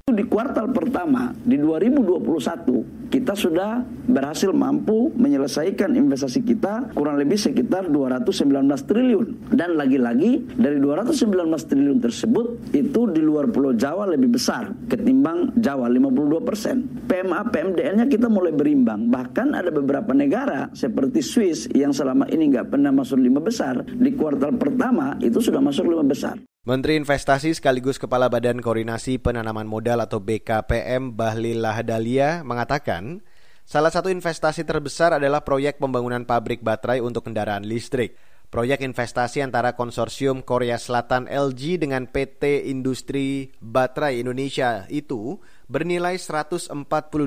Di 0.06 0.22
kuartal 0.22 0.70
pertama 0.70 1.34
di 1.34 1.58
2021 1.58 3.10
kita 3.10 3.34
sudah 3.34 3.82
berhasil 4.06 4.54
mampu 4.54 5.10
menyelesaikan 5.18 5.98
investasi 5.98 6.46
kita 6.46 6.94
kurang 6.94 7.18
lebih 7.18 7.34
sekitar 7.34 7.90
219 7.90 8.46
triliun 8.86 9.50
dan 9.50 9.74
lagi-lagi 9.74 10.46
dari 10.54 10.78
219 10.78 11.50
triliun 11.50 11.98
tersebut 11.98 12.70
itu 12.70 13.10
di 13.10 13.18
luar 13.18 13.50
Pulau 13.50 13.74
Jawa 13.74 14.06
lebih 14.06 14.38
besar 14.38 14.70
ketimbang 14.86 15.50
Jawa 15.58 15.90
52 15.90 16.38
persen. 16.46 16.86
PMA 17.10 17.50
PMDN-nya 17.50 18.06
kita 18.06 18.30
mulai 18.30 18.54
berimbang 18.54 19.10
bahkan 19.10 19.58
ada 19.58 19.74
beberapa 19.74 20.14
negara 20.14 20.70
seperti 20.70 21.18
Swiss 21.18 21.66
yang 21.74 21.90
selama 21.90 22.30
ini 22.30 22.54
nggak 22.54 22.70
pernah 22.70 22.94
masuk 22.94 23.18
lima 23.18 23.42
besar 23.42 23.82
di 23.82 24.14
kuartal 24.14 24.54
pertama 24.54 25.18
itu 25.18 25.42
sudah 25.42 25.58
masuk 25.58 25.90
lima 25.90 26.06
besar. 26.06 26.38
Menteri 26.66 26.98
Investasi 26.98 27.54
sekaligus 27.54 27.94
Kepala 27.94 28.26
Badan 28.26 28.58
Koordinasi 28.58 29.22
Penanaman 29.22 29.70
Modal 29.70 30.02
atau 30.02 30.18
BKPM 30.18 31.14
Bahlil 31.14 31.62
Lahadalia 31.62 32.42
mengatakan, 32.42 33.22
salah 33.62 33.94
satu 33.94 34.10
investasi 34.10 34.66
terbesar 34.66 35.14
adalah 35.14 35.46
proyek 35.46 35.78
pembangunan 35.78 36.26
pabrik 36.26 36.66
baterai 36.66 36.98
untuk 36.98 37.30
kendaraan 37.30 37.62
listrik. 37.62 38.18
Proyek 38.50 38.82
investasi 38.82 39.46
antara 39.46 39.78
konsorsium 39.78 40.42
Korea 40.42 40.74
Selatan 40.74 41.30
LG 41.30 41.86
dengan 41.86 42.10
PT 42.10 42.66
Industri 42.66 43.54
Baterai 43.62 44.18
Indonesia 44.18 44.90
itu 44.90 45.38
bernilai 45.70 46.18
142 46.18 46.74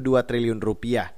triliun 0.04 0.60
rupiah. 0.60 1.16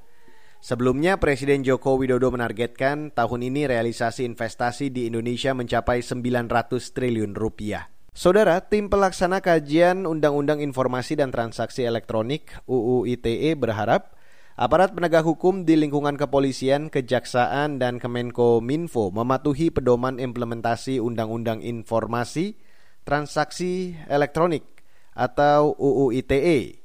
Sebelumnya 0.61 1.17
Presiden 1.17 1.65
Joko 1.65 1.97
Widodo 1.97 2.29
menargetkan 2.29 3.17
tahun 3.17 3.49
ini 3.49 3.65
realisasi 3.65 4.29
investasi 4.29 4.93
di 4.93 5.09
Indonesia 5.09 5.57
mencapai 5.57 6.05
900 6.05 6.69
triliun 6.93 7.33
rupiah. 7.33 7.89
Saudara, 8.11 8.59
tim 8.59 8.91
pelaksana 8.91 9.39
kajian 9.39 10.03
Undang-Undang 10.03 10.59
Informasi 10.59 11.15
dan 11.15 11.31
Transaksi 11.31 11.87
Elektronik 11.87 12.51
UU 12.67 13.07
ITE 13.07 13.55
berharap 13.55 14.19
aparat 14.59 14.91
penegak 14.91 15.23
hukum 15.23 15.63
di 15.63 15.79
lingkungan 15.79 16.19
kepolisian, 16.19 16.91
kejaksaan, 16.91 17.79
dan 17.79 18.03
Kemenko 18.03 18.59
Minfo 18.59 19.15
mematuhi 19.15 19.71
pedoman 19.71 20.19
implementasi 20.19 20.99
Undang-Undang 20.99 21.63
Informasi 21.63 22.59
Transaksi 23.07 23.95
Elektronik 24.11 24.67
atau 25.15 25.71
UU 25.79 26.11
ITE. 26.11 26.83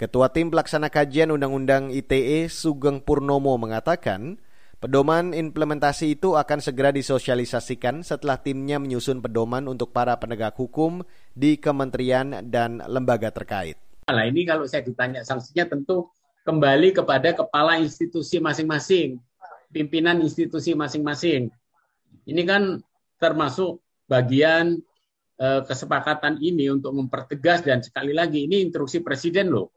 Ketua 0.00 0.32
Tim 0.32 0.48
Pelaksana 0.48 0.88
Kajian 0.88 1.36
Undang-Undang 1.36 1.92
ITE 1.92 2.48
Sugeng 2.48 3.04
Purnomo 3.04 3.60
mengatakan, 3.60 4.40
Pedoman 4.82 5.30
implementasi 5.30 6.18
itu 6.18 6.34
akan 6.34 6.58
segera 6.58 6.90
disosialisasikan 6.90 8.02
setelah 8.02 8.34
timnya 8.42 8.82
menyusun 8.82 9.22
pedoman 9.22 9.70
untuk 9.70 9.94
para 9.94 10.18
penegak 10.18 10.58
hukum 10.58 11.06
di 11.38 11.54
kementerian 11.54 12.50
dan 12.50 12.82
lembaga 12.90 13.30
terkait. 13.30 13.78
Nah 14.10 14.26
ini 14.26 14.42
kalau 14.42 14.66
saya 14.66 14.82
ditanya 14.82 15.22
sanksinya 15.22 15.70
tentu 15.70 16.10
kembali 16.42 16.98
kepada 16.98 17.30
kepala 17.30 17.78
institusi 17.78 18.42
masing-masing, 18.42 19.22
pimpinan 19.70 20.18
institusi 20.18 20.74
masing-masing. 20.74 21.54
Ini 22.26 22.42
kan 22.42 22.82
termasuk 23.22 23.78
bagian 24.10 24.82
eh, 25.38 25.62
kesepakatan 25.62 26.42
ini 26.42 26.74
untuk 26.74 26.90
mempertegas 26.90 27.62
dan 27.62 27.86
sekali 27.86 28.10
lagi 28.10 28.50
ini 28.50 28.66
instruksi 28.66 28.98
presiden 28.98 29.54
loh, 29.54 29.70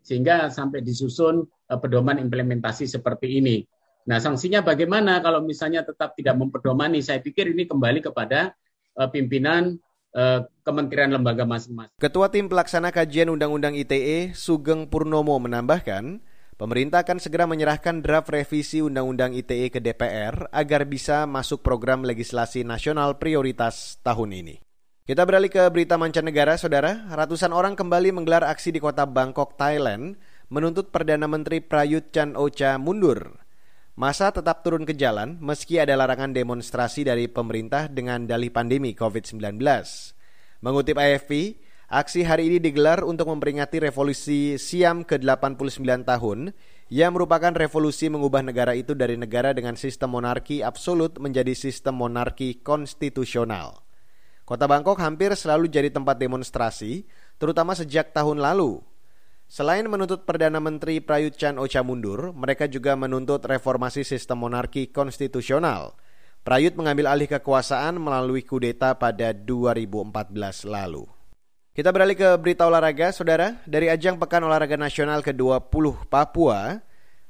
sehingga 0.00 0.48
sampai 0.48 0.80
disusun 0.80 1.44
eh, 1.44 1.76
pedoman 1.76 2.16
implementasi 2.16 2.88
seperti 2.88 3.36
ini. 3.44 3.75
Nah, 4.06 4.22
sanksinya 4.22 4.62
bagaimana 4.62 5.18
kalau 5.18 5.42
misalnya 5.42 5.82
tetap 5.82 6.14
tidak 6.14 6.38
memperdomani? 6.38 7.02
Saya 7.02 7.18
pikir 7.18 7.50
ini 7.50 7.66
kembali 7.66 8.06
kepada 8.06 8.54
uh, 8.94 9.10
pimpinan 9.10 9.82
uh, 10.14 10.46
kementerian 10.62 11.10
lembaga 11.10 11.42
masing-masing. 11.42 11.98
Ketua 11.98 12.30
Tim 12.30 12.46
Pelaksana 12.46 12.94
Kajian 12.94 13.34
Undang-Undang 13.34 13.74
ITE, 13.74 14.30
Sugeng 14.38 14.86
Purnomo 14.86 15.34
menambahkan, 15.42 16.22
pemerintah 16.54 17.02
akan 17.02 17.18
segera 17.18 17.50
menyerahkan 17.50 17.98
draft 17.98 18.30
revisi 18.30 18.78
Undang-Undang 18.78 19.34
ITE 19.42 19.74
ke 19.74 19.82
DPR 19.82 20.54
agar 20.54 20.86
bisa 20.86 21.26
masuk 21.26 21.66
program 21.66 22.06
legislasi 22.06 22.62
nasional 22.62 23.18
prioritas 23.18 23.98
tahun 24.06 24.38
ini. 24.38 24.56
Kita 25.06 25.22
beralih 25.22 25.50
ke 25.50 25.62
berita 25.70 25.94
mancanegara, 25.94 26.58
saudara. 26.58 27.06
Ratusan 27.10 27.54
orang 27.54 27.78
kembali 27.78 28.10
menggelar 28.10 28.42
aksi 28.42 28.74
di 28.74 28.82
kota 28.82 29.06
Bangkok, 29.06 29.54
Thailand, 29.54 30.18
menuntut 30.50 30.90
Perdana 30.90 31.30
Menteri 31.30 31.62
Prayut 31.62 32.10
Chan 32.10 32.34
Ocha 32.34 32.74
mundur. 32.78 33.45
Masa 33.96 34.28
tetap 34.28 34.60
turun 34.60 34.84
ke 34.84 34.92
jalan 34.92 35.40
meski 35.40 35.80
ada 35.80 35.96
larangan 35.96 36.28
demonstrasi 36.28 37.08
dari 37.08 37.32
pemerintah 37.32 37.88
dengan 37.88 38.28
dalih 38.28 38.52
pandemi 38.52 38.92
COVID-19. 38.92 39.56
Mengutip 40.60 41.00
AFP, 41.00 41.56
aksi 41.88 42.20
hari 42.20 42.52
ini 42.52 42.58
digelar 42.60 43.00
untuk 43.08 43.32
memperingati 43.32 43.80
revolusi 43.80 44.60
Siam 44.60 45.00
ke-89 45.00 45.80
tahun 46.04 46.52
yang 46.92 47.16
merupakan 47.16 47.56
revolusi 47.56 48.12
mengubah 48.12 48.44
negara 48.44 48.76
itu 48.76 48.92
dari 48.92 49.16
negara 49.16 49.56
dengan 49.56 49.80
sistem 49.80 50.12
monarki 50.12 50.60
absolut 50.60 51.16
menjadi 51.16 51.56
sistem 51.56 51.96
monarki 51.96 52.60
konstitusional. 52.60 53.80
Kota 54.44 54.68
Bangkok 54.68 55.00
hampir 55.00 55.32
selalu 55.32 55.72
jadi 55.72 55.88
tempat 55.88 56.20
demonstrasi, 56.20 57.08
terutama 57.40 57.72
sejak 57.72 58.12
tahun 58.12 58.44
lalu 58.44 58.76
Selain 59.46 59.86
menuntut 59.86 60.26
Perdana 60.26 60.58
Menteri 60.58 60.98
Prayut 60.98 61.38
Chan 61.38 61.54
Ocha 61.62 61.86
mundur, 61.86 62.34
mereka 62.34 62.66
juga 62.66 62.98
menuntut 62.98 63.38
reformasi 63.46 64.02
sistem 64.02 64.42
monarki 64.42 64.90
konstitusional. 64.90 65.94
Prayut 66.42 66.74
mengambil 66.74 67.10
alih 67.10 67.30
kekuasaan 67.30 67.98
melalui 68.02 68.42
kudeta 68.42 68.98
pada 68.98 69.30
2014 69.30 70.66
lalu. 70.66 71.06
Kita 71.74 71.94
beralih 71.94 72.18
ke 72.18 72.28
berita 72.42 72.66
olahraga, 72.66 73.14
saudara. 73.14 73.62
Dari 73.70 73.86
ajang 73.86 74.18
Pekan 74.18 74.42
Olahraga 74.42 74.74
Nasional 74.74 75.22
ke-20 75.22 76.08
Papua, 76.10 76.82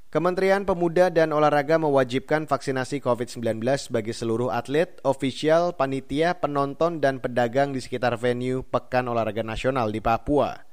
Kementerian 0.07 0.63
Pemuda 0.63 1.11
dan 1.13 1.35
Olahraga 1.35 1.77
mewajibkan 1.77 2.47
vaksinasi 2.47 3.03
COVID-19 3.03 3.61
bagi 3.91 4.13
seluruh 4.15 4.49
atlet, 4.49 4.97
ofisial, 5.05 5.75
panitia, 5.75 6.39
penonton, 6.39 6.97
dan 6.97 7.21
pedagang 7.21 7.75
di 7.75 7.83
sekitar 7.83 8.17
venue 8.17 8.63
Pekan 8.65 9.11
Olahraga 9.11 9.43
Nasional 9.43 9.91
di 9.91 10.01
Papua. 10.01 10.66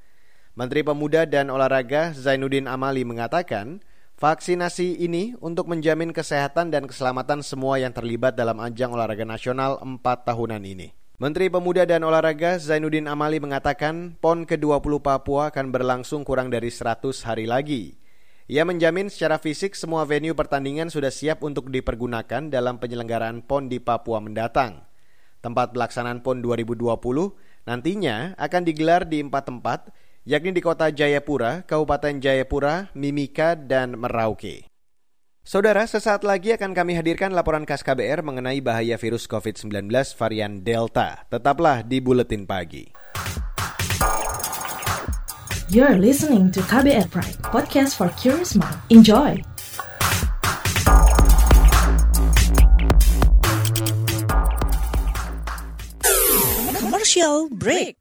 Menteri 0.54 0.86
Pemuda 0.86 1.26
dan 1.26 1.50
Olahraga 1.50 2.14
Zainuddin 2.14 2.70
Amali 2.70 3.02
mengatakan, 3.02 3.82
vaksinasi 4.14 5.02
ini 5.02 5.34
untuk 5.42 5.66
menjamin 5.66 6.14
kesehatan 6.14 6.70
dan 6.70 6.86
keselamatan 6.86 7.42
semua 7.42 7.82
yang 7.82 7.90
terlibat 7.90 8.38
dalam 8.38 8.62
ajang 8.62 8.94
olahraga 8.94 9.26
nasional 9.26 9.82
empat 9.82 10.22
tahunan 10.22 10.62
ini. 10.62 10.94
Menteri 11.18 11.50
Pemuda 11.50 11.82
dan 11.82 12.06
Olahraga 12.06 12.54
Zainuddin 12.62 13.10
Amali 13.10 13.42
mengatakan 13.42 14.14
PON 14.22 14.46
ke-20 14.46 15.02
Papua 15.02 15.50
akan 15.50 15.74
berlangsung 15.74 16.22
kurang 16.22 16.54
dari 16.54 16.70
100 16.70 17.02
hari 17.26 17.50
lagi. 17.50 17.98
Ia 18.46 18.62
menjamin 18.62 19.10
secara 19.10 19.42
fisik 19.42 19.74
semua 19.74 20.06
venue 20.06 20.38
pertandingan 20.38 20.86
sudah 20.86 21.10
siap 21.10 21.42
untuk 21.42 21.66
dipergunakan 21.66 22.46
dalam 22.46 22.78
penyelenggaraan 22.78 23.42
PON 23.42 23.66
di 23.66 23.82
Papua 23.82 24.22
mendatang. 24.22 24.86
Tempat 25.42 25.74
pelaksanaan 25.74 26.22
PON 26.22 26.46
2020 26.46 26.94
nantinya 27.66 28.38
akan 28.38 28.62
digelar 28.62 29.02
di 29.02 29.18
empat 29.18 29.50
tempat 29.50 29.90
yakni 30.24 30.56
di 30.56 30.64
kota 30.64 30.88
Jayapura, 30.88 31.68
Kabupaten 31.68 32.16
Jayapura, 32.16 32.88
Mimika, 32.96 33.52
dan 33.54 34.00
Merauke. 34.00 34.72
Saudara, 35.44 35.84
sesaat 35.84 36.24
lagi 36.24 36.56
akan 36.56 36.72
kami 36.72 36.96
hadirkan 36.96 37.36
laporan 37.36 37.68
khas 37.68 37.84
KBR 37.84 38.24
mengenai 38.24 38.64
bahaya 38.64 38.96
virus 38.96 39.28
COVID-19 39.28 39.92
varian 40.16 40.64
Delta. 40.64 41.28
Tetaplah 41.28 41.84
di 41.84 42.00
Buletin 42.00 42.48
Pagi. 42.48 42.88
You're 45.68 46.00
listening 46.00 46.48
to 46.56 46.64
KBR 46.64 47.12
Pride, 47.12 47.36
podcast 47.44 48.00
for 48.00 48.08
curious 48.16 48.56
mind. 48.56 48.80
Enjoy! 48.88 49.36
Commercial 56.80 57.52
break. 57.52 58.00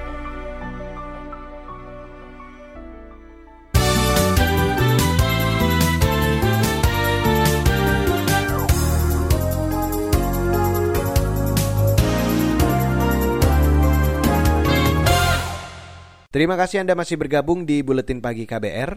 Terima 16.31 16.55
kasih 16.55 16.79
Anda 16.79 16.95
masih 16.95 17.19
bergabung 17.19 17.67
di 17.67 17.83
Buletin 17.83 18.23
Pagi 18.23 18.47
KBR. 18.47 18.95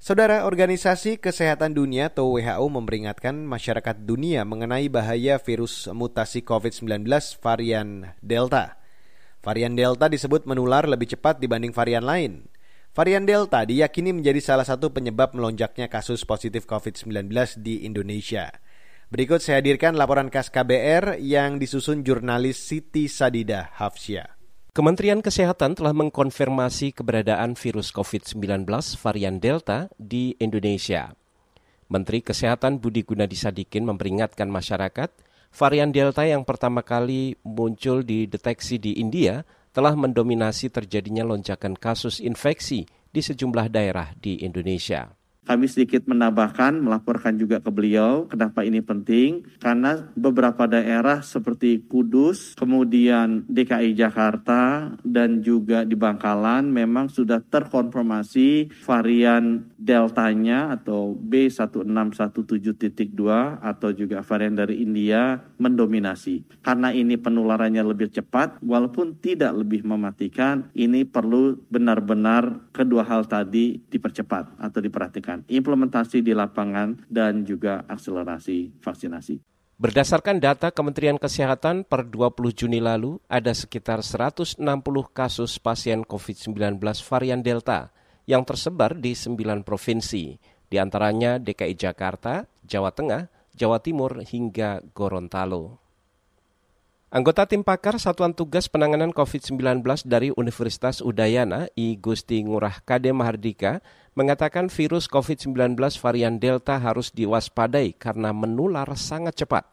Saudara, 0.00 0.48
Organisasi 0.48 1.20
Kesehatan 1.20 1.76
Dunia 1.76 2.08
atau 2.08 2.40
WHO 2.40 2.72
memperingatkan 2.72 3.36
masyarakat 3.36 4.08
dunia 4.08 4.48
mengenai 4.48 4.88
bahaya 4.88 5.36
virus 5.36 5.92
mutasi 5.92 6.40
COVID-19 6.40 7.04
varian 7.44 8.16
Delta. 8.24 8.80
Varian 9.44 9.76
Delta 9.76 10.08
disebut 10.08 10.48
menular 10.48 10.88
lebih 10.88 11.12
cepat 11.12 11.36
dibanding 11.36 11.76
varian 11.76 12.00
lain. 12.00 12.48
Varian 12.96 13.28
Delta 13.28 13.60
diyakini 13.68 14.16
menjadi 14.16 14.40
salah 14.40 14.64
satu 14.64 14.88
penyebab 14.88 15.36
melonjaknya 15.36 15.84
kasus 15.92 16.24
positif 16.24 16.64
COVID-19 16.64 17.28
di 17.60 17.84
Indonesia. 17.84 18.56
Berikut 19.12 19.44
saya 19.44 19.60
hadirkan 19.60 20.00
laporan 20.00 20.32
khas 20.32 20.48
KBR 20.48 21.20
yang 21.20 21.60
disusun 21.60 22.00
jurnalis 22.08 22.56
Siti 22.56 23.04
Sadida 23.04 23.68
Hafsyah. 23.76 24.39
Kementerian 24.70 25.18
Kesehatan 25.18 25.74
telah 25.74 25.90
mengkonfirmasi 25.90 26.94
keberadaan 26.94 27.58
virus 27.58 27.90
COVID-19 27.90 28.70
varian 29.02 29.42
Delta 29.42 29.90
di 29.98 30.38
Indonesia. 30.38 31.10
Menteri 31.90 32.22
Kesehatan 32.22 32.78
Budi 32.78 33.02
Gunadi 33.02 33.34
Sadikin 33.34 33.82
memperingatkan 33.82 34.46
masyarakat, 34.46 35.10
varian 35.50 35.90
Delta 35.90 36.22
yang 36.22 36.46
pertama 36.46 36.86
kali 36.86 37.34
muncul 37.42 38.06
dideteksi 38.06 38.78
di 38.78 38.94
India 39.02 39.42
telah 39.74 39.98
mendominasi 39.98 40.70
terjadinya 40.70 41.26
lonjakan 41.26 41.74
kasus 41.74 42.22
infeksi 42.22 42.86
di 43.10 43.26
sejumlah 43.26 43.74
daerah 43.74 44.14
di 44.22 44.38
Indonesia. 44.46 45.10
Kami 45.50 45.66
sedikit 45.66 46.06
menambahkan, 46.06 46.78
melaporkan 46.78 47.34
juga 47.34 47.58
ke 47.58 47.74
beliau 47.74 48.30
kenapa 48.30 48.62
ini 48.62 48.78
penting. 48.86 49.42
Karena 49.58 49.98
beberapa 50.14 50.70
daerah 50.70 51.26
seperti 51.26 51.90
Kudus, 51.90 52.54
kemudian 52.54 53.42
DKI 53.50 53.98
Jakarta, 53.98 54.94
dan 55.02 55.42
juga 55.42 55.82
di 55.82 55.98
Bangkalan 55.98 56.70
memang 56.70 57.10
sudah 57.10 57.42
terkonfirmasi 57.42 58.70
varian 58.86 59.66
deltanya 59.74 60.70
atau 60.78 61.18
B1617.2 61.18 63.10
atau 63.58 63.90
juga 63.90 64.22
varian 64.22 64.54
dari 64.54 64.86
India 64.86 65.34
mendominasi. 65.58 66.62
Karena 66.62 66.94
ini 66.94 67.18
penularannya 67.18 67.82
lebih 67.82 68.14
cepat, 68.14 68.62
walaupun 68.62 69.18
tidak 69.18 69.58
lebih 69.58 69.82
mematikan, 69.82 70.70
ini 70.78 71.02
perlu 71.02 71.58
benar-benar 71.66 72.70
kedua 72.70 73.02
hal 73.02 73.26
tadi 73.26 73.82
dipercepat 73.90 74.62
atau 74.62 74.78
diperhatikan 74.78 75.39
implementasi 75.46 76.20
di 76.20 76.36
lapangan, 76.36 77.06
dan 77.08 77.46
juga 77.46 77.86
akselerasi 77.86 78.80
vaksinasi. 78.82 79.40
Berdasarkan 79.80 80.36
data 80.36 80.68
Kementerian 80.68 81.16
Kesehatan 81.16 81.88
per 81.88 82.04
20 82.04 82.52
Juni 82.52 82.84
lalu, 82.84 83.16
ada 83.32 83.56
sekitar 83.56 84.04
160 84.04 84.60
kasus 85.16 85.56
pasien 85.56 86.04
COVID-19 86.04 86.76
varian 87.08 87.40
Delta 87.40 87.88
yang 88.28 88.44
tersebar 88.44 88.92
di 89.00 89.16
9 89.16 89.64
provinsi, 89.64 90.36
di 90.68 90.76
antaranya 90.76 91.40
DKI 91.40 91.80
Jakarta, 91.80 92.44
Jawa 92.60 92.92
Tengah, 92.92 93.32
Jawa 93.56 93.80
Timur, 93.80 94.20
hingga 94.20 94.84
Gorontalo. 94.92 95.80
Anggota 97.10 97.42
tim 97.42 97.66
pakar 97.66 97.98
Satuan 97.98 98.30
Tugas 98.30 98.70
Penanganan 98.70 99.10
COVID-19 99.10 99.82
dari 100.06 100.30
Universitas 100.30 101.02
Udayana, 101.02 101.66
I 101.74 101.98
Gusti 101.98 102.38
Ngurah 102.38 102.86
Kade 102.86 103.10
Mahardika, 103.10 103.82
mengatakan 104.18 104.66
virus 104.66 105.06
COVID-19 105.06 105.78
varian 106.02 106.36
Delta 106.42 106.78
harus 106.82 107.14
diwaspadai 107.14 107.94
karena 107.94 108.34
menular 108.34 108.88
sangat 108.98 109.38
cepat. 109.44 109.64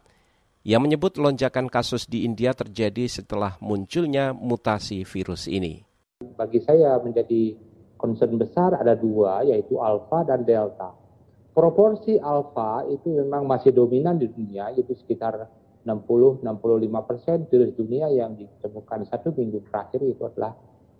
Ia 0.67 0.77
menyebut 0.83 1.15
lonjakan 1.15 1.71
kasus 1.71 2.05
di 2.11 2.27
India 2.27 2.51
terjadi 2.51 3.07
setelah 3.07 3.55
munculnya 3.63 4.35
mutasi 4.35 5.07
virus 5.07 5.47
ini. 5.47 5.81
Bagi 6.35 6.59
saya 6.59 6.99
menjadi 6.99 7.55
concern 7.95 8.35
besar 8.35 8.75
ada 8.75 8.93
dua, 8.93 9.47
yaitu 9.47 9.79
alfa 9.79 10.27
dan 10.27 10.43
delta. 10.43 10.91
Proporsi 11.55 12.21
alfa 12.21 12.85
itu 12.91 13.09
memang 13.09 13.49
masih 13.49 13.73
dominan 13.73 14.19
di 14.21 14.29
dunia, 14.29 14.69
yaitu 14.75 14.93
sekitar 14.93 15.49
60-65 15.87 16.43
persen 17.07 17.37
virus 17.47 17.71
dunia 17.79 18.11
yang 18.11 18.35
ditemukan 18.35 19.07
satu 19.07 19.31
minggu 19.33 19.63
terakhir 19.71 20.03
itu 20.03 20.19
adalah 20.27 20.51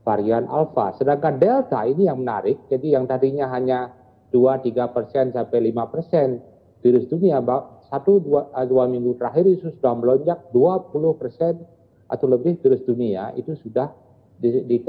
varian 0.08 0.48
alpha. 0.48 0.96
Sedangkan 0.96 1.36
delta 1.36 1.84
ini 1.84 2.08
yang 2.08 2.24
menarik, 2.24 2.72
jadi 2.72 2.96
yang 2.96 3.04
tadinya 3.04 3.52
hanya 3.52 3.92
2-3 4.32 4.96
persen 4.96 5.36
sampai 5.36 5.68
5 5.68 5.92
persen 5.92 6.40
virus 6.80 7.12
dunia, 7.12 7.44
satu 7.92 8.24
dua, 8.24 8.48
eh, 8.56 8.64
dua 8.64 8.88
minggu 8.88 9.20
terakhir 9.20 9.44
itu 9.52 9.68
sudah 9.76 9.94
melonjak 10.00 10.40
20 10.56 11.20
persen 11.20 11.60
atau 12.08 12.26
lebih 12.32 12.56
virus 12.64 12.88
dunia 12.88 13.36
itu 13.36 13.52
sudah 13.60 13.92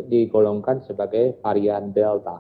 digolongkan 0.07 0.87
sebagai 0.87 1.43
varian 1.43 1.91
delta. 1.91 2.39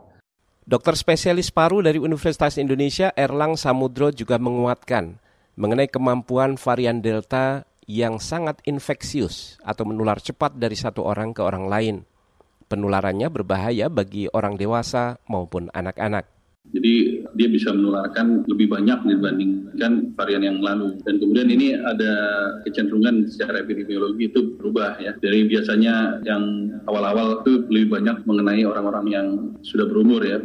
Dokter 0.69 0.95
spesialis 1.01 1.49
paru 1.49 1.81
dari 1.81 1.97
Universitas 1.97 2.61
Indonesia 2.61 3.09
Erlang 3.17 3.57
Samudro 3.57 4.13
juga 4.13 4.37
menguatkan 4.37 5.17
mengenai 5.57 5.89
kemampuan 5.89 6.61
varian 6.61 7.01
Delta 7.01 7.65
yang 7.89 8.21
sangat 8.21 8.61
infeksius 8.69 9.57
atau 9.65 9.89
menular 9.89 10.21
cepat 10.21 10.61
dari 10.61 10.77
satu 10.77 11.09
orang 11.09 11.33
ke 11.33 11.41
orang 11.41 11.67
lain. 11.73 11.97
Penularannya 12.69 13.33
berbahaya 13.33 13.89
bagi 13.89 14.29
orang 14.29 14.61
dewasa 14.61 15.17
maupun 15.25 15.73
anak-anak. 15.73 16.29
Jadi 16.69 17.25
dia 17.33 17.49
bisa 17.49 17.73
menularkan 17.73 18.45
lebih 18.45 18.69
banyak 18.69 19.09
dibandingkan 19.09 20.13
varian 20.13 20.45
yang 20.45 20.61
lalu. 20.61 21.01
Dan 21.01 21.17
kemudian 21.17 21.49
ini 21.49 21.73
ada 21.73 22.13
kecenderungan 22.69 23.25
secara 23.25 23.65
epidemiologi 23.65 24.29
itu 24.29 24.53
berubah 24.61 25.01
ya. 25.01 25.17
Dari 25.17 25.49
biasanya 25.49 26.21
yang 26.29 26.69
awal-awal 26.85 27.41
itu 27.41 27.65
lebih 27.73 27.97
banyak 27.97 28.21
mengenai 28.29 28.69
orang-orang 28.69 29.07
yang 29.09 29.27
sudah 29.65 29.89
berumur 29.89 30.21
ya, 30.21 30.37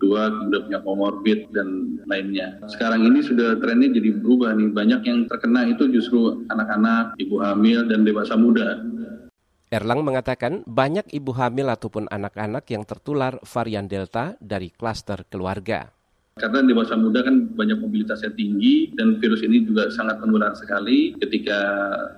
tua, 0.00 0.32
kemudian 0.32 0.62
punya 0.66 0.80
komorbid 0.82 1.40
dan 1.52 2.00
lainnya. 2.08 2.56
Sekarang 2.66 3.04
ini 3.04 3.20
sudah 3.22 3.60
trennya 3.60 3.92
jadi 3.92 4.16
berubah 4.18 4.56
nih. 4.56 4.72
Banyak 4.72 5.00
yang 5.06 5.18
terkena 5.28 5.68
itu 5.68 5.86
justru 5.92 6.42
anak-anak, 6.48 7.14
ibu 7.20 7.38
hamil, 7.44 7.86
dan 7.86 8.02
dewasa 8.02 8.34
muda. 8.34 8.80
Erlang 9.70 10.02
mengatakan 10.02 10.66
banyak 10.66 11.14
ibu 11.14 11.30
hamil 11.30 11.70
ataupun 11.70 12.10
anak-anak 12.10 12.66
yang 12.74 12.82
tertular 12.82 13.38
varian 13.46 13.86
Delta 13.86 14.34
dari 14.42 14.74
klaster 14.74 15.22
keluarga. 15.30 15.94
Karena 16.40 16.64
dewasa 16.64 16.96
muda 16.96 17.20
kan 17.20 17.52
banyak 17.52 17.84
mobilitasnya 17.84 18.32
tinggi 18.32 18.96
dan 18.96 19.20
virus 19.20 19.44
ini 19.44 19.68
juga 19.68 19.92
sangat 19.92 20.24
menular 20.24 20.56
sekali 20.56 21.12
ketika 21.20 21.60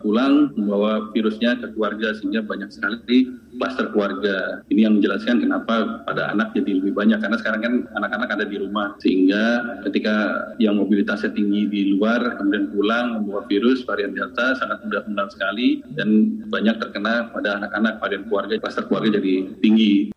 pulang 0.01 0.55
membawa 0.55 1.11
virusnya 1.11 1.59
ke 1.59 1.75
keluarga 1.75 2.15
sehingga 2.15 2.47
banyak 2.47 2.71
sekali 2.71 3.27
kluster 3.59 3.91
keluarga. 3.91 4.63
Ini 4.71 4.87
yang 4.87 5.03
menjelaskan 5.03 5.43
kenapa 5.43 6.07
pada 6.07 6.31
anak 6.31 6.55
jadi 6.55 6.79
lebih 6.79 6.95
banyak 6.95 7.19
karena 7.19 7.37
sekarang 7.43 7.61
kan 7.61 7.75
anak-anak 7.99 8.29
ada 8.39 8.47
di 8.47 8.57
rumah 8.63 8.95
sehingga 9.03 9.43
ketika 9.91 10.47
yang 10.63 10.79
mobilitasnya 10.79 11.35
tinggi 11.35 11.67
di 11.67 11.81
luar 11.99 12.39
kemudian 12.39 12.71
pulang 12.71 13.19
membawa 13.19 13.43
virus 13.51 13.83
varian 13.83 14.15
delta 14.15 14.55
sangat 14.57 14.79
mudah 14.87 15.03
menular 15.11 15.29
sekali 15.35 15.83
dan 15.99 16.39
banyak 16.49 16.79
terkena 16.79 17.29
pada 17.35 17.59
anak-anak 17.59 17.99
varian 17.99 18.25
keluarga 18.31 18.55
kluster 18.63 18.87
keluarga 18.87 19.19
jadi 19.19 19.51
tinggi. 19.59 20.15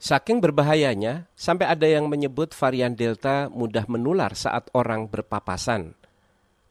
Saking 0.00 0.40
berbahayanya, 0.40 1.28
sampai 1.36 1.68
ada 1.68 1.84
yang 1.84 2.08
menyebut 2.08 2.56
varian 2.56 2.96
Delta 2.96 3.52
mudah 3.52 3.84
menular 3.84 4.32
saat 4.32 4.72
orang 4.72 5.12
berpapasan. 5.12 5.92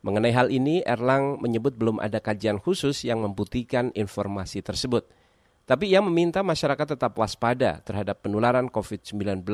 Mengenai 0.01 0.33
hal 0.33 0.49
ini, 0.49 0.81
Erlang 0.81 1.37
menyebut 1.37 1.77
belum 1.77 2.01
ada 2.01 2.17
kajian 2.17 2.57
khusus 2.57 3.05
yang 3.05 3.21
membuktikan 3.21 3.93
informasi 3.93 4.65
tersebut. 4.65 5.05
Tapi 5.69 5.93
ia 5.93 6.01
meminta 6.01 6.41
masyarakat 6.41 6.97
tetap 6.97 7.13
waspada 7.21 7.85
terhadap 7.85 8.25
penularan 8.25 8.65
COVID-19, 8.65 9.45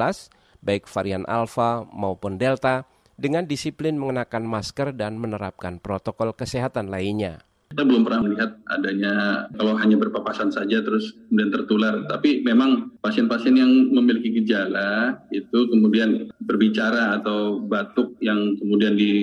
baik 0.64 0.88
varian 0.88 1.28
Alpha 1.28 1.84
maupun 1.92 2.40
Delta, 2.40 2.88
dengan 3.20 3.44
disiplin 3.44 4.00
mengenakan 4.00 4.48
masker 4.48 4.96
dan 4.96 5.20
menerapkan 5.20 5.84
protokol 5.84 6.32
kesehatan 6.32 6.88
lainnya. 6.88 7.44
Kita 7.76 7.82
belum 7.82 8.08
pernah 8.08 8.24
melihat 8.24 8.56
adanya 8.72 9.46
kalau 9.58 9.76
hanya 9.76 10.00
berpapasan 10.00 10.48
saja 10.54 10.80
terus 10.80 11.18
kemudian 11.28 11.52
tertular. 11.52 12.08
Tapi 12.08 12.46
memang 12.46 12.94
pasien-pasien 13.04 13.58
yang 13.58 13.92
memiliki 13.92 14.32
gejala 14.32 15.20
itu 15.36 15.68
kemudian 15.74 16.32
berbicara 16.46 17.20
atau 17.20 17.60
batuk 17.60 18.16
yang 18.24 18.56
kemudian 18.62 18.96
di 18.96 19.14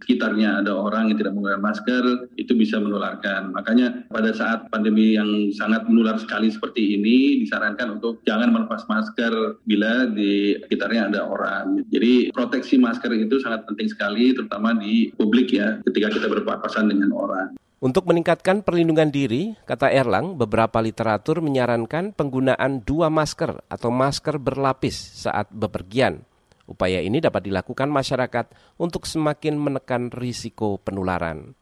sekitarnya 0.00 0.64
ada 0.64 0.72
orang 0.72 1.12
yang 1.12 1.18
tidak 1.20 1.36
menggunakan 1.36 1.60
masker 1.60 2.04
itu 2.40 2.56
bisa 2.56 2.80
menularkan. 2.80 3.52
Makanya 3.52 4.08
pada 4.08 4.32
saat 4.32 4.70
pandemi 4.72 5.18
yang 5.18 5.52
sangat 5.52 5.84
menular 5.84 6.16
sekali 6.16 6.48
seperti 6.48 6.96
ini 6.96 7.44
disarankan 7.44 8.00
untuk 8.00 8.24
jangan 8.24 8.54
melepas 8.54 8.88
masker 8.88 9.60
bila 9.68 10.08
di 10.08 10.56
sekitarnya 10.64 11.12
ada 11.12 11.28
orang. 11.28 11.84
Jadi 11.92 12.32
proteksi 12.32 12.80
masker 12.80 13.10
itu 13.12 13.42
sangat 13.42 13.68
penting 13.68 13.90
sekali 13.90 14.32
terutama 14.32 14.72
di 14.78 15.12
publik 15.18 15.52
ya 15.52 15.82
ketika 15.84 16.14
kita 16.14 16.26
berpapasan 16.30 16.88
dengan 16.88 17.12
orang. 17.12 17.52
Untuk 17.78 18.10
meningkatkan 18.10 18.66
perlindungan 18.66 19.06
diri, 19.14 19.54
kata 19.62 19.94
Erlang, 19.94 20.34
beberapa 20.34 20.82
literatur 20.82 21.38
menyarankan 21.38 22.10
penggunaan 22.10 22.82
dua 22.82 23.06
masker 23.06 23.62
atau 23.70 23.94
masker 23.94 24.34
berlapis 24.42 24.98
saat 24.98 25.46
bepergian. 25.54 26.26
Upaya 26.66 26.98
ini 26.98 27.22
dapat 27.22 27.46
dilakukan 27.46 27.86
masyarakat 27.86 28.50
untuk 28.82 29.06
semakin 29.06 29.54
menekan 29.54 30.10
risiko 30.10 30.82
penularan. 30.82 31.54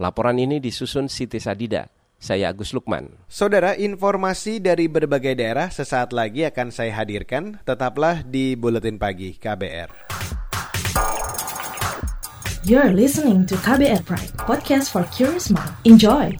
Laporan 0.00 0.40
ini 0.40 0.56
disusun 0.56 1.12
Siti 1.12 1.36
Sadida. 1.36 1.92
Saya 2.16 2.50
Agus 2.50 2.72
Lukman. 2.72 3.14
Saudara, 3.28 3.76
informasi 3.76 4.64
dari 4.64 4.88
berbagai 4.88 5.36
daerah 5.36 5.68
sesaat 5.68 6.16
lagi 6.16 6.48
akan 6.48 6.72
saya 6.72 6.96
hadirkan. 6.96 7.60
Tetaplah 7.62 8.24
di 8.24 8.56
Buletin 8.56 8.96
Pagi 8.96 9.36
KBR. 9.36 10.37
You're 12.68 12.92
listening 12.92 13.48
to 13.48 13.56
KBR 13.64 14.04
Pride, 14.04 14.28
podcast 14.44 14.92
for 14.92 15.00
curious 15.08 15.48
mind. 15.48 15.72
Enjoy! 15.88 16.36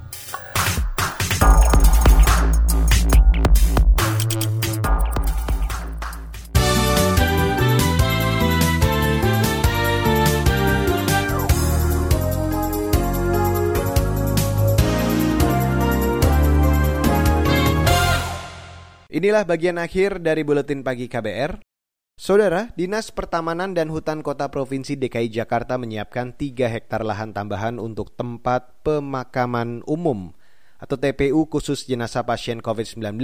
Inilah 19.09 19.49
bagian 19.49 19.81
akhir 19.81 20.21
dari 20.21 20.45
buletin 20.45 20.85
pagi 20.85 21.09
KBR. 21.09 21.78
Saudara, 22.19 22.75
Dinas 22.75 23.15
Pertamanan 23.15 23.79
dan 23.79 23.95
Hutan 23.95 24.27
Kota 24.27 24.51
Provinsi 24.51 24.99
DKI 24.99 25.31
Jakarta 25.31 25.79
menyiapkan 25.79 26.35
3 26.35 26.67
hektar 26.67 27.07
lahan 27.07 27.31
tambahan 27.31 27.79
untuk 27.79 28.11
tempat 28.19 28.83
pemakaman 28.83 29.87
umum 29.87 30.35
atau 30.83 30.99
TPU 30.99 31.47
khusus 31.47 31.87
jenazah 31.87 32.27
pasien 32.27 32.59
COVID-19. 32.59 33.23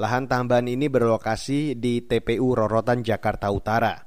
Lahan 0.00 0.24
tambahan 0.32 0.64
ini 0.72 0.88
berlokasi 0.88 1.76
di 1.76 2.00
TPU 2.00 2.56
Rorotan 2.56 3.04
Jakarta 3.04 3.52
Utara. 3.52 4.00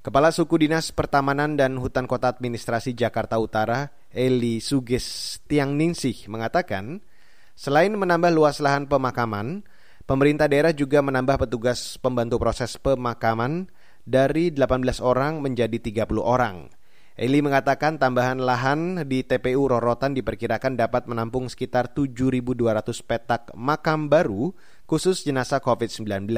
Kepala 0.00 0.32
Suku 0.32 0.56
Dinas 0.56 0.88
Pertamanan 0.96 1.60
dan 1.60 1.76
Hutan 1.76 2.08
Kota 2.08 2.32
Administrasi 2.32 2.96
Jakarta 2.96 3.36
Utara, 3.36 3.92
Eli 4.16 4.64
Suges 4.64 5.44
Tiang 5.44 5.76
Ningsih, 5.76 6.24
mengatakan, 6.32 7.04
selain 7.52 7.92
menambah 8.00 8.32
luas 8.32 8.64
lahan 8.64 8.88
pemakaman, 8.88 9.60
Pemerintah 10.06 10.46
daerah 10.46 10.70
juga 10.70 11.02
menambah 11.02 11.34
petugas 11.34 11.98
pembantu 11.98 12.38
proses 12.38 12.78
pemakaman 12.78 13.66
dari 14.06 14.54
18 14.54 15.02
orang 15.02 15.42
menjadi 15.42 15.82
30 16.06 16.22
orang. 16.22 16.70
Eli 17.18 17.42
mengatakan 17.42 17.98
tambahan 17.98 18.38
lahan 18.38 19.02
di 19.10 19.26
TPU 19.26 19.66
Rorotan 19.66 20.14
diperkirakan 20.14 20.78
dapat 20.78 21.10
menampung 21.10 21.50
sekitar 21.50 21.90
7.200 21.90 22.54
petak 23.02 23.50
makam 23.58 24.06
baru 24.06 24.54
khusus 24.86 25.26
jenazah 25.26 25.58
COVID-19. 25.58 26.30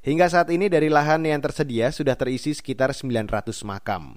Hingga 0.00 0.26
saat 0.32 0.48
ini 0.48 0.72
dari 0.72 0.88
lahan 0.88 1.28
yang 1.28 1.44
tersedia 1.44 1.92
sudah 1.92 2.16
terisi 2.16 2.56
sekitar 2.56 2.96
900 2.96 3.52
makam. 3.68 4.16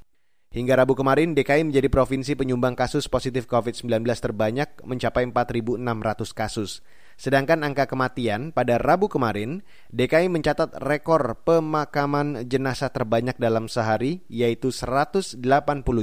Hingga 0.56 0.80
Rabu 0.80 0.96
kemarin, 0.96 1.36
DKI 1.36 1.68
menjadi 1.68 1.92
provinsi 1.92 2.40
penyumbang 2.40 2.80
kasus 2.80 3.12
positif 3.12 3.52
COVID-19 3.52 4.00
terbanyak 4.16 4.80
mencapai 4.88 5.28
4.600 5.28 5.84
kasus. 6.32 6.80
Sedangkan 7.16 7.64
angka 7.64 7.88
kematian 7.88 8.52
pada 8.52 8.76
Rabu 8.76 9.08
kemarin, 9.08 9.64
DKI 9.96 10.28
mencatat 10.28 10.76
rekor 10.84 11.40
pemakaman 11.48 12.44
jenazah 12.46 12.92
terbanyak 12.92 13.40
dalam 13.40 13.72
sehari, 13.72 14.28
yaitu 14.28 14.70
180 14.70 15.40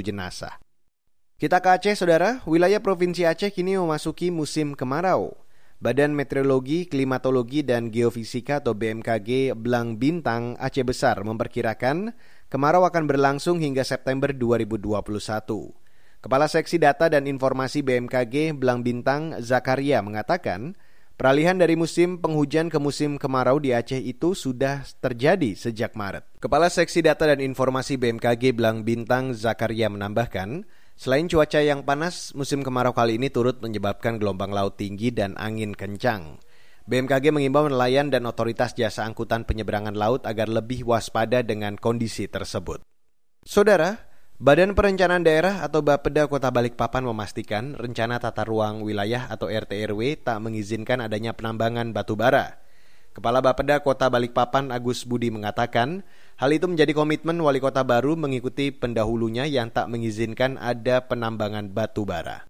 jenazah. 0.01 0.57
Kita 1.37 1.61
ke 1.61 1.69
Aceh, 1.75 1.93
Saudara. 1.99 2.41
Wilayah 2.49 2.81
Provinsi 2.81 3.29
Aceh 3.29 3.53
kini 3.53 3.77
memasuki 3.77 4.33
musim 4.33 4.73
kemarau. 4.73 5.37
Badan 5.83 6.15
Meteorologi, 6.15 6.87
Klimatologi, 6.87 7.59
dan 7.59 7.91
Geofisika 7.91 8.63
atau 8.63 8.71
BMKG 8.71 9.51
Belang 9.51 9.99
Bintang 9.99 10.55
Aceh 10.55 10.87
Besar 10.87 11.19
memperkirakan 11.27 12.15
kemarau 12.47 12.87
akan 12.87 13.03
berlangsung 13.03 13.59
hingga 13.59 13.83
September 13.83 14.31
2021. 14.31 15.03
Kepala 16.23 16.47
Seksi 16.47 16.79
Data 16.79 17.11
dan 17.11 17.27
Informasi 17.27 17.83
BMKG 17.83 18.55
Belang 18.55 18.79
Bintang 18.79 19.35
Zakaria 19.43 19.99
mengatakan, 19.99 20.79
Peralihan 21.13 21.53
dari 21.53 21.77
musim 21.77 22.17
penghujan 22.17 22.73
ke 22.73 22.81
musim 22.81 23.21
kemarau 23.21 23.61
di 23.61 23.69
Aceh 23.69 24.01
itu 24.01 24.33
sudah 24.33 24.81
terjadi 24.97 25.53
sejak 25.53 25.93
Maret. 25.93 26.25
Kepala 26.41 26.73
Seksi 26.73 27.05
Data 27.05 27.29
dan 27.29 27.37
Informasi 27.37 28.01
BMKG 28.01 28.57
Belang 28.57 28.81
Bintang 28.81 29.37
Zakaria 29.37 29.93
menambahkan, 29.93 30.65
selain 30.97 31.29
cuaca 31.29 31.61
yang 31.61 31.85
panas, 31.85 32.33
musim 32.33 32.65
kemarau 32.65 32.97
kali 32.97 33.21
ini 33.21 33.29
turut 33.29 33.61
menyebabkan 33.61 34.17
gelombang 34.17 34.49
laut 34.49 34.81
tinggi 34.81 35.13
dan 35.13 35.37
angin 35.37 35.77
kencang. 35.77 36.41
BMKG 36.89 37.29
mengimbau 37.29 37.69
nelayan 37.69 38.09
dan 38.09 38.25
otoritas 38.25 38.73
jasa 38.73 39.05
angkutan 39.05 39.45
penyeberangan 39.45 39.93
laut 39.93 40.25
agar 40.25 40.49
lebih 40.49 40.81
waspada 40.81 41.45
dengan 41.45 41.77
kondisi 41.77 42.25
tersebut. 42.25 42.81
Saudara, 43.45 44.12
Badan 44.43 44.75
Perencanaan 44.75 45.23
Daerah 45.23 45.63
atau 45.63 45.79
Bapeda 45.79 46.27
Kota 46.27 46.51
Balikpapan 46.51 47.07
memastikan 47.07 47.79
rencana 47.79 48.19
tata 48.19 48.43
ruang 48.43 48.83
wilayah 48.83 49.31
atau 49.31 49.47
RT/RW 49.47 50.19
tak 50.19 50.35
mengizinkan 50.43 50.99
adanya 50.99 51.31
penambangan 51.31 51.95
batu 51.95 52.19
bara. 52.19 52.59
Kepala 53.15 53.39
Bapeda 53.39 53.79
Kota 53.79 54.11
Balikpapan 54.11 54.67
Agus 54.75 55.07
Budi 55.07 55.31
mengatakan, 55.31 56.03
hal 56.35 56.51
itu 56.51 56.67
menjadi 56.67 56.91
komitmen 56.91 57.39
wali 57.39 57.63
kota 57.63 57.87
baru 57.87 58.19
mengikuti 58.19 58.75
pendahulunya 58.75 59.47
yang 59.47 59.71
tak 59.71 59.87
mengizinkan 59.87 60.59
ada 60.59 61.07
penambangan 61.07 61.71
batu 61.71 62.03
bara. 62.03 62.43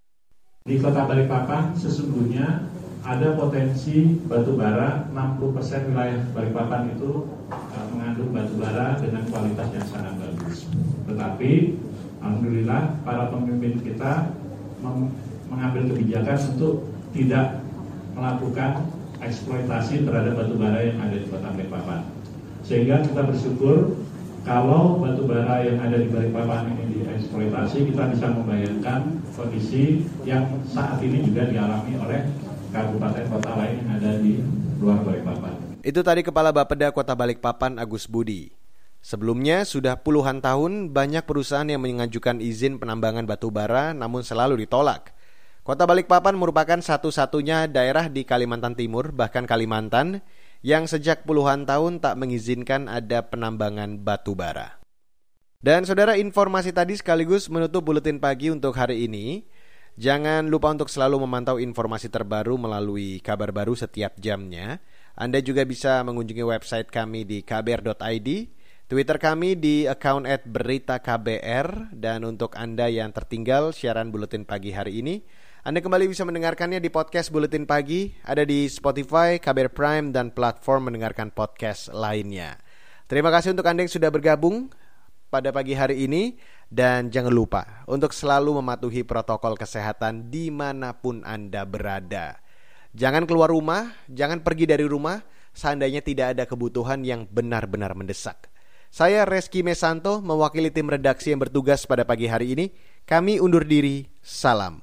Di 0.65 0.81
Kota 0.81 1.05
Balikpapan 1.05 1.77
sesungguhnya 1.77 2.73
ada 3.03 3.35
potensi 3.35 4.15
batu 4.31 4.55
bara 4.55 5.11
60% 5.11 5.91
wilayah 5.91 6.23
Balikpapan 6.31 6.95
itu 6.95 7.27
uh, 7.51 7.85
mengandung 7.91 8.31
batu 8.31 8.55
bara 8.55 8.95
dengan 9.03 9.27
kualitas 9.27 9.67
yang 9.75 9.87
sangat 9.91 10.13
bagus. 10.23 10.71
Tetapi 11.11 11.51
alhamdulillah 12.23 13.03
para 13.03 13.27
pemimpin 13.27 13.83
kita 13.83 14.31
mengambil 15.51 15.91
kebijakan 15.91 16.39
untuk 16.55 16.87
tidak 17.11 17.59
melakukan 18.15 18.87
eksploitasi 19.19 20.07
terhadap 20.07 20.39
batu 20.39 20.55
bara 20.55 20.79
yang 20.79 20.97
ada 21.03 21.15
di 21.19 21.27
kota 21.27 21.51
Balikpapan. 21.51 22.07
Sehingga 22.63 23.03
kita 23.03 23.21
bersyukur 23.27 23.99
kalau 24.47 25.03
batu 25.03 25.27
bara 25.27 25.59
yang 25.59 25.83
ada 25.83 25.99
di 25.99 26.07
Balikpapan 26.07 26.71
ini 26.71 27.03
dieksploitasi, 27.03 27.83
kita 27.91 28.15
bisa 28.15 28.31
membayangkan 28.31 29.19
kondisi 29.35 30.07
yang 30.23 30.47
saat 30.71 31.03
ini 31.03 31.27
juga 31.27 31.51
dialami 31.51 31.99
oleh 31.99 32.31
kabupaten 32.73 33.25
kota 33.29 33.51
lain 33.53 33.85
yang 33.85 33.89
ada 34.01 34.11
di 34.17 34.41
luar 34.81 34.99
Balikpapan. 35.05 35.53
Itu 35.85 36.01
tadi 36.01 36.25
Kepala 36.25 36.49
Bapeda 36.49 36.89
Kota 36.89 37.13
Balikpapan 37.13 37.77
Agus 37.77 38.09
Budi. 38.09 38.49
Sebelumnya 39.03 39.61
sudah 39.67 39.99
puluhan 40.01 40.41
tahun 40.41 40.89
banyak 40.89 41.27
perusahaan 41.27 41.67
yang 41.67 41.85
mengajukan 41.85 42.41
izin 42.41 42.81
penambangan 42.81 43.29
batu 43.29 43.53
bara 43.53 43.93
namun 43.93 44.25
selalu 44.25 44.65
ditolak. 44.65 45.13
Kota 45.63 45.85
Balikpapan 45.85 46.35
merupakan 46.35 46.79
satu-satunya 46.81 47.69
daerah 47.69 48.09
di 48.09 48.25
Kalimantan 48.25 48.75
Timur 48.75 49.13
bahkan 49.15 49.45
Kalimantan 49.45 50.25
yang 50.63 50.87
sejak 50.87 51.27
puluhan 51.27 51.67
tahun 51.67 51.99
tak 51.99 52.15
mengizinkan 52.15 52.87
ada 52.87 53.27
penambangan 53.27 53.99
batu 54.01 54.33
bara. 54.33 54.79
Dan 55.63 55.87
saudara 55.87 56.19
informasi 56.19 56.75
tadi 56.75 56.99
sekaligus 56.99 57.47
menutup 57.47 57.87
buletin 57.87 58.19
pagi 58.19 58.51
untuk 58.51 58.75
hari 58.75 59.07
ini. 59.07 59.47
Jangan 59.93 60.49
lupa 60.49 60.73
untuk 60.73 60.89
selalu 60.89 61.21
memantau 61.21 61.61
informasi 61.61 62.09
terbaru 62.09 62.57
melalui 62.57 63.21
kabar 63.21 63.53
baru 63.53 63.77
setiap 63.77 64.17
jamnya. 64.17 64.81
Anda 65.13 65.37
juga 65.37 65.61
bisa 65.69 66.01
mengunjungi 66.01 66.41
website 66.41 66.89
kami 66.89 67.29
di 67.29 67.45
kbr.id, 67.45 68.29
Twitter 68.89 69.17
kami 69.21 69.53
di 69.53 69.85
account 69.85 70.25
at 70.25 70.49
berita 70.49 70.97
KBR, 70.97 71.93
dan 71.93 72.25
untuk 72.25 72.57
Anda 72.57 72.89
yang 72.89 73.13
tertinggal 73.13 73.69
siaran 73.69 74.09
buletin 74.09 74.49
pagi 74.49 74.73
hari 74.73 75.05
ini, 75.05 75.21
Anda 75.61 75.77
kembali 75.85 76.09
bisa 76.09 76.25
mendengarkannya 76.25 76.81
di 76.81 76.89
podcast 76.89 77.29
Buletin 77.29 77.69
Pagi, 77.69 78.17
ada 78.25 78.41
di 78.41 78.65
Spotify, 78.73 79.37
KBR 79.37 79.77
Prime, 79.77 80.07
dan 80.09 80.33
platform 80.33 80.89
mendengarkan 80.89 81.29
podcast 81.29 81.93
lainnya. 81.93 82.57
Terima 83.05 83.29
kasih 83.29 83.53
untuk 83.53 83.69
Anda 83.69 83.85
yang 83.85 83.93
sudah 83.93 84.09
bergabung 84.09 84.73
pada 85.29 85.49
pagi 85.49 85.77
hari 85.77 86.05
ini, 86.05 86.37
dan 86.73 87.13
jangan 87.13 87.29
lupa 87.29 87.85
untuk 87.85 88.09
selalu 88.09 88.57
mematuhi 88.57 89.05
protokol 89.05 89.53
kesehatan 89.53 90.33
di 90.33 90.49
mana 90.49 90.97
pun 90.97 91.21
Anda 91.21 91.69
berada. 91.69 92.41
Jangan 92.97 93.29
keluar 93.29 93.53
rumah, 93.53 93.93
jangan 94.09 94.41
pergi 94.41 94.65
dari 94.65 94.81
rumah, 94.81 95.21
seandainya 95.53 96.01
tidak 96.01 96.33
ada 96.33 96.43
kebutuhan 96.49 97.05
yang 97.05 97.29
benar-benar 97.29 97.93
mendesak. 97.93 98.49
Saya 98.93 99.25
Reski 99.25 99.65
Mesanto, 99.65 100.21
mewakili 100.21 100.69
tim 100.69 100.85
redaksi 100.85 101.33
yang 101.33 101.41
bertugas 101.41 101.85
pada 101.85 102.05
pagi 102.05 102.29
hari 102.29 102.53
ini. 102.53 102.65
Kami 103.09 103.41
undur 103.41 103.65
diri, 103.65 104.05
salam. 104.21 104.82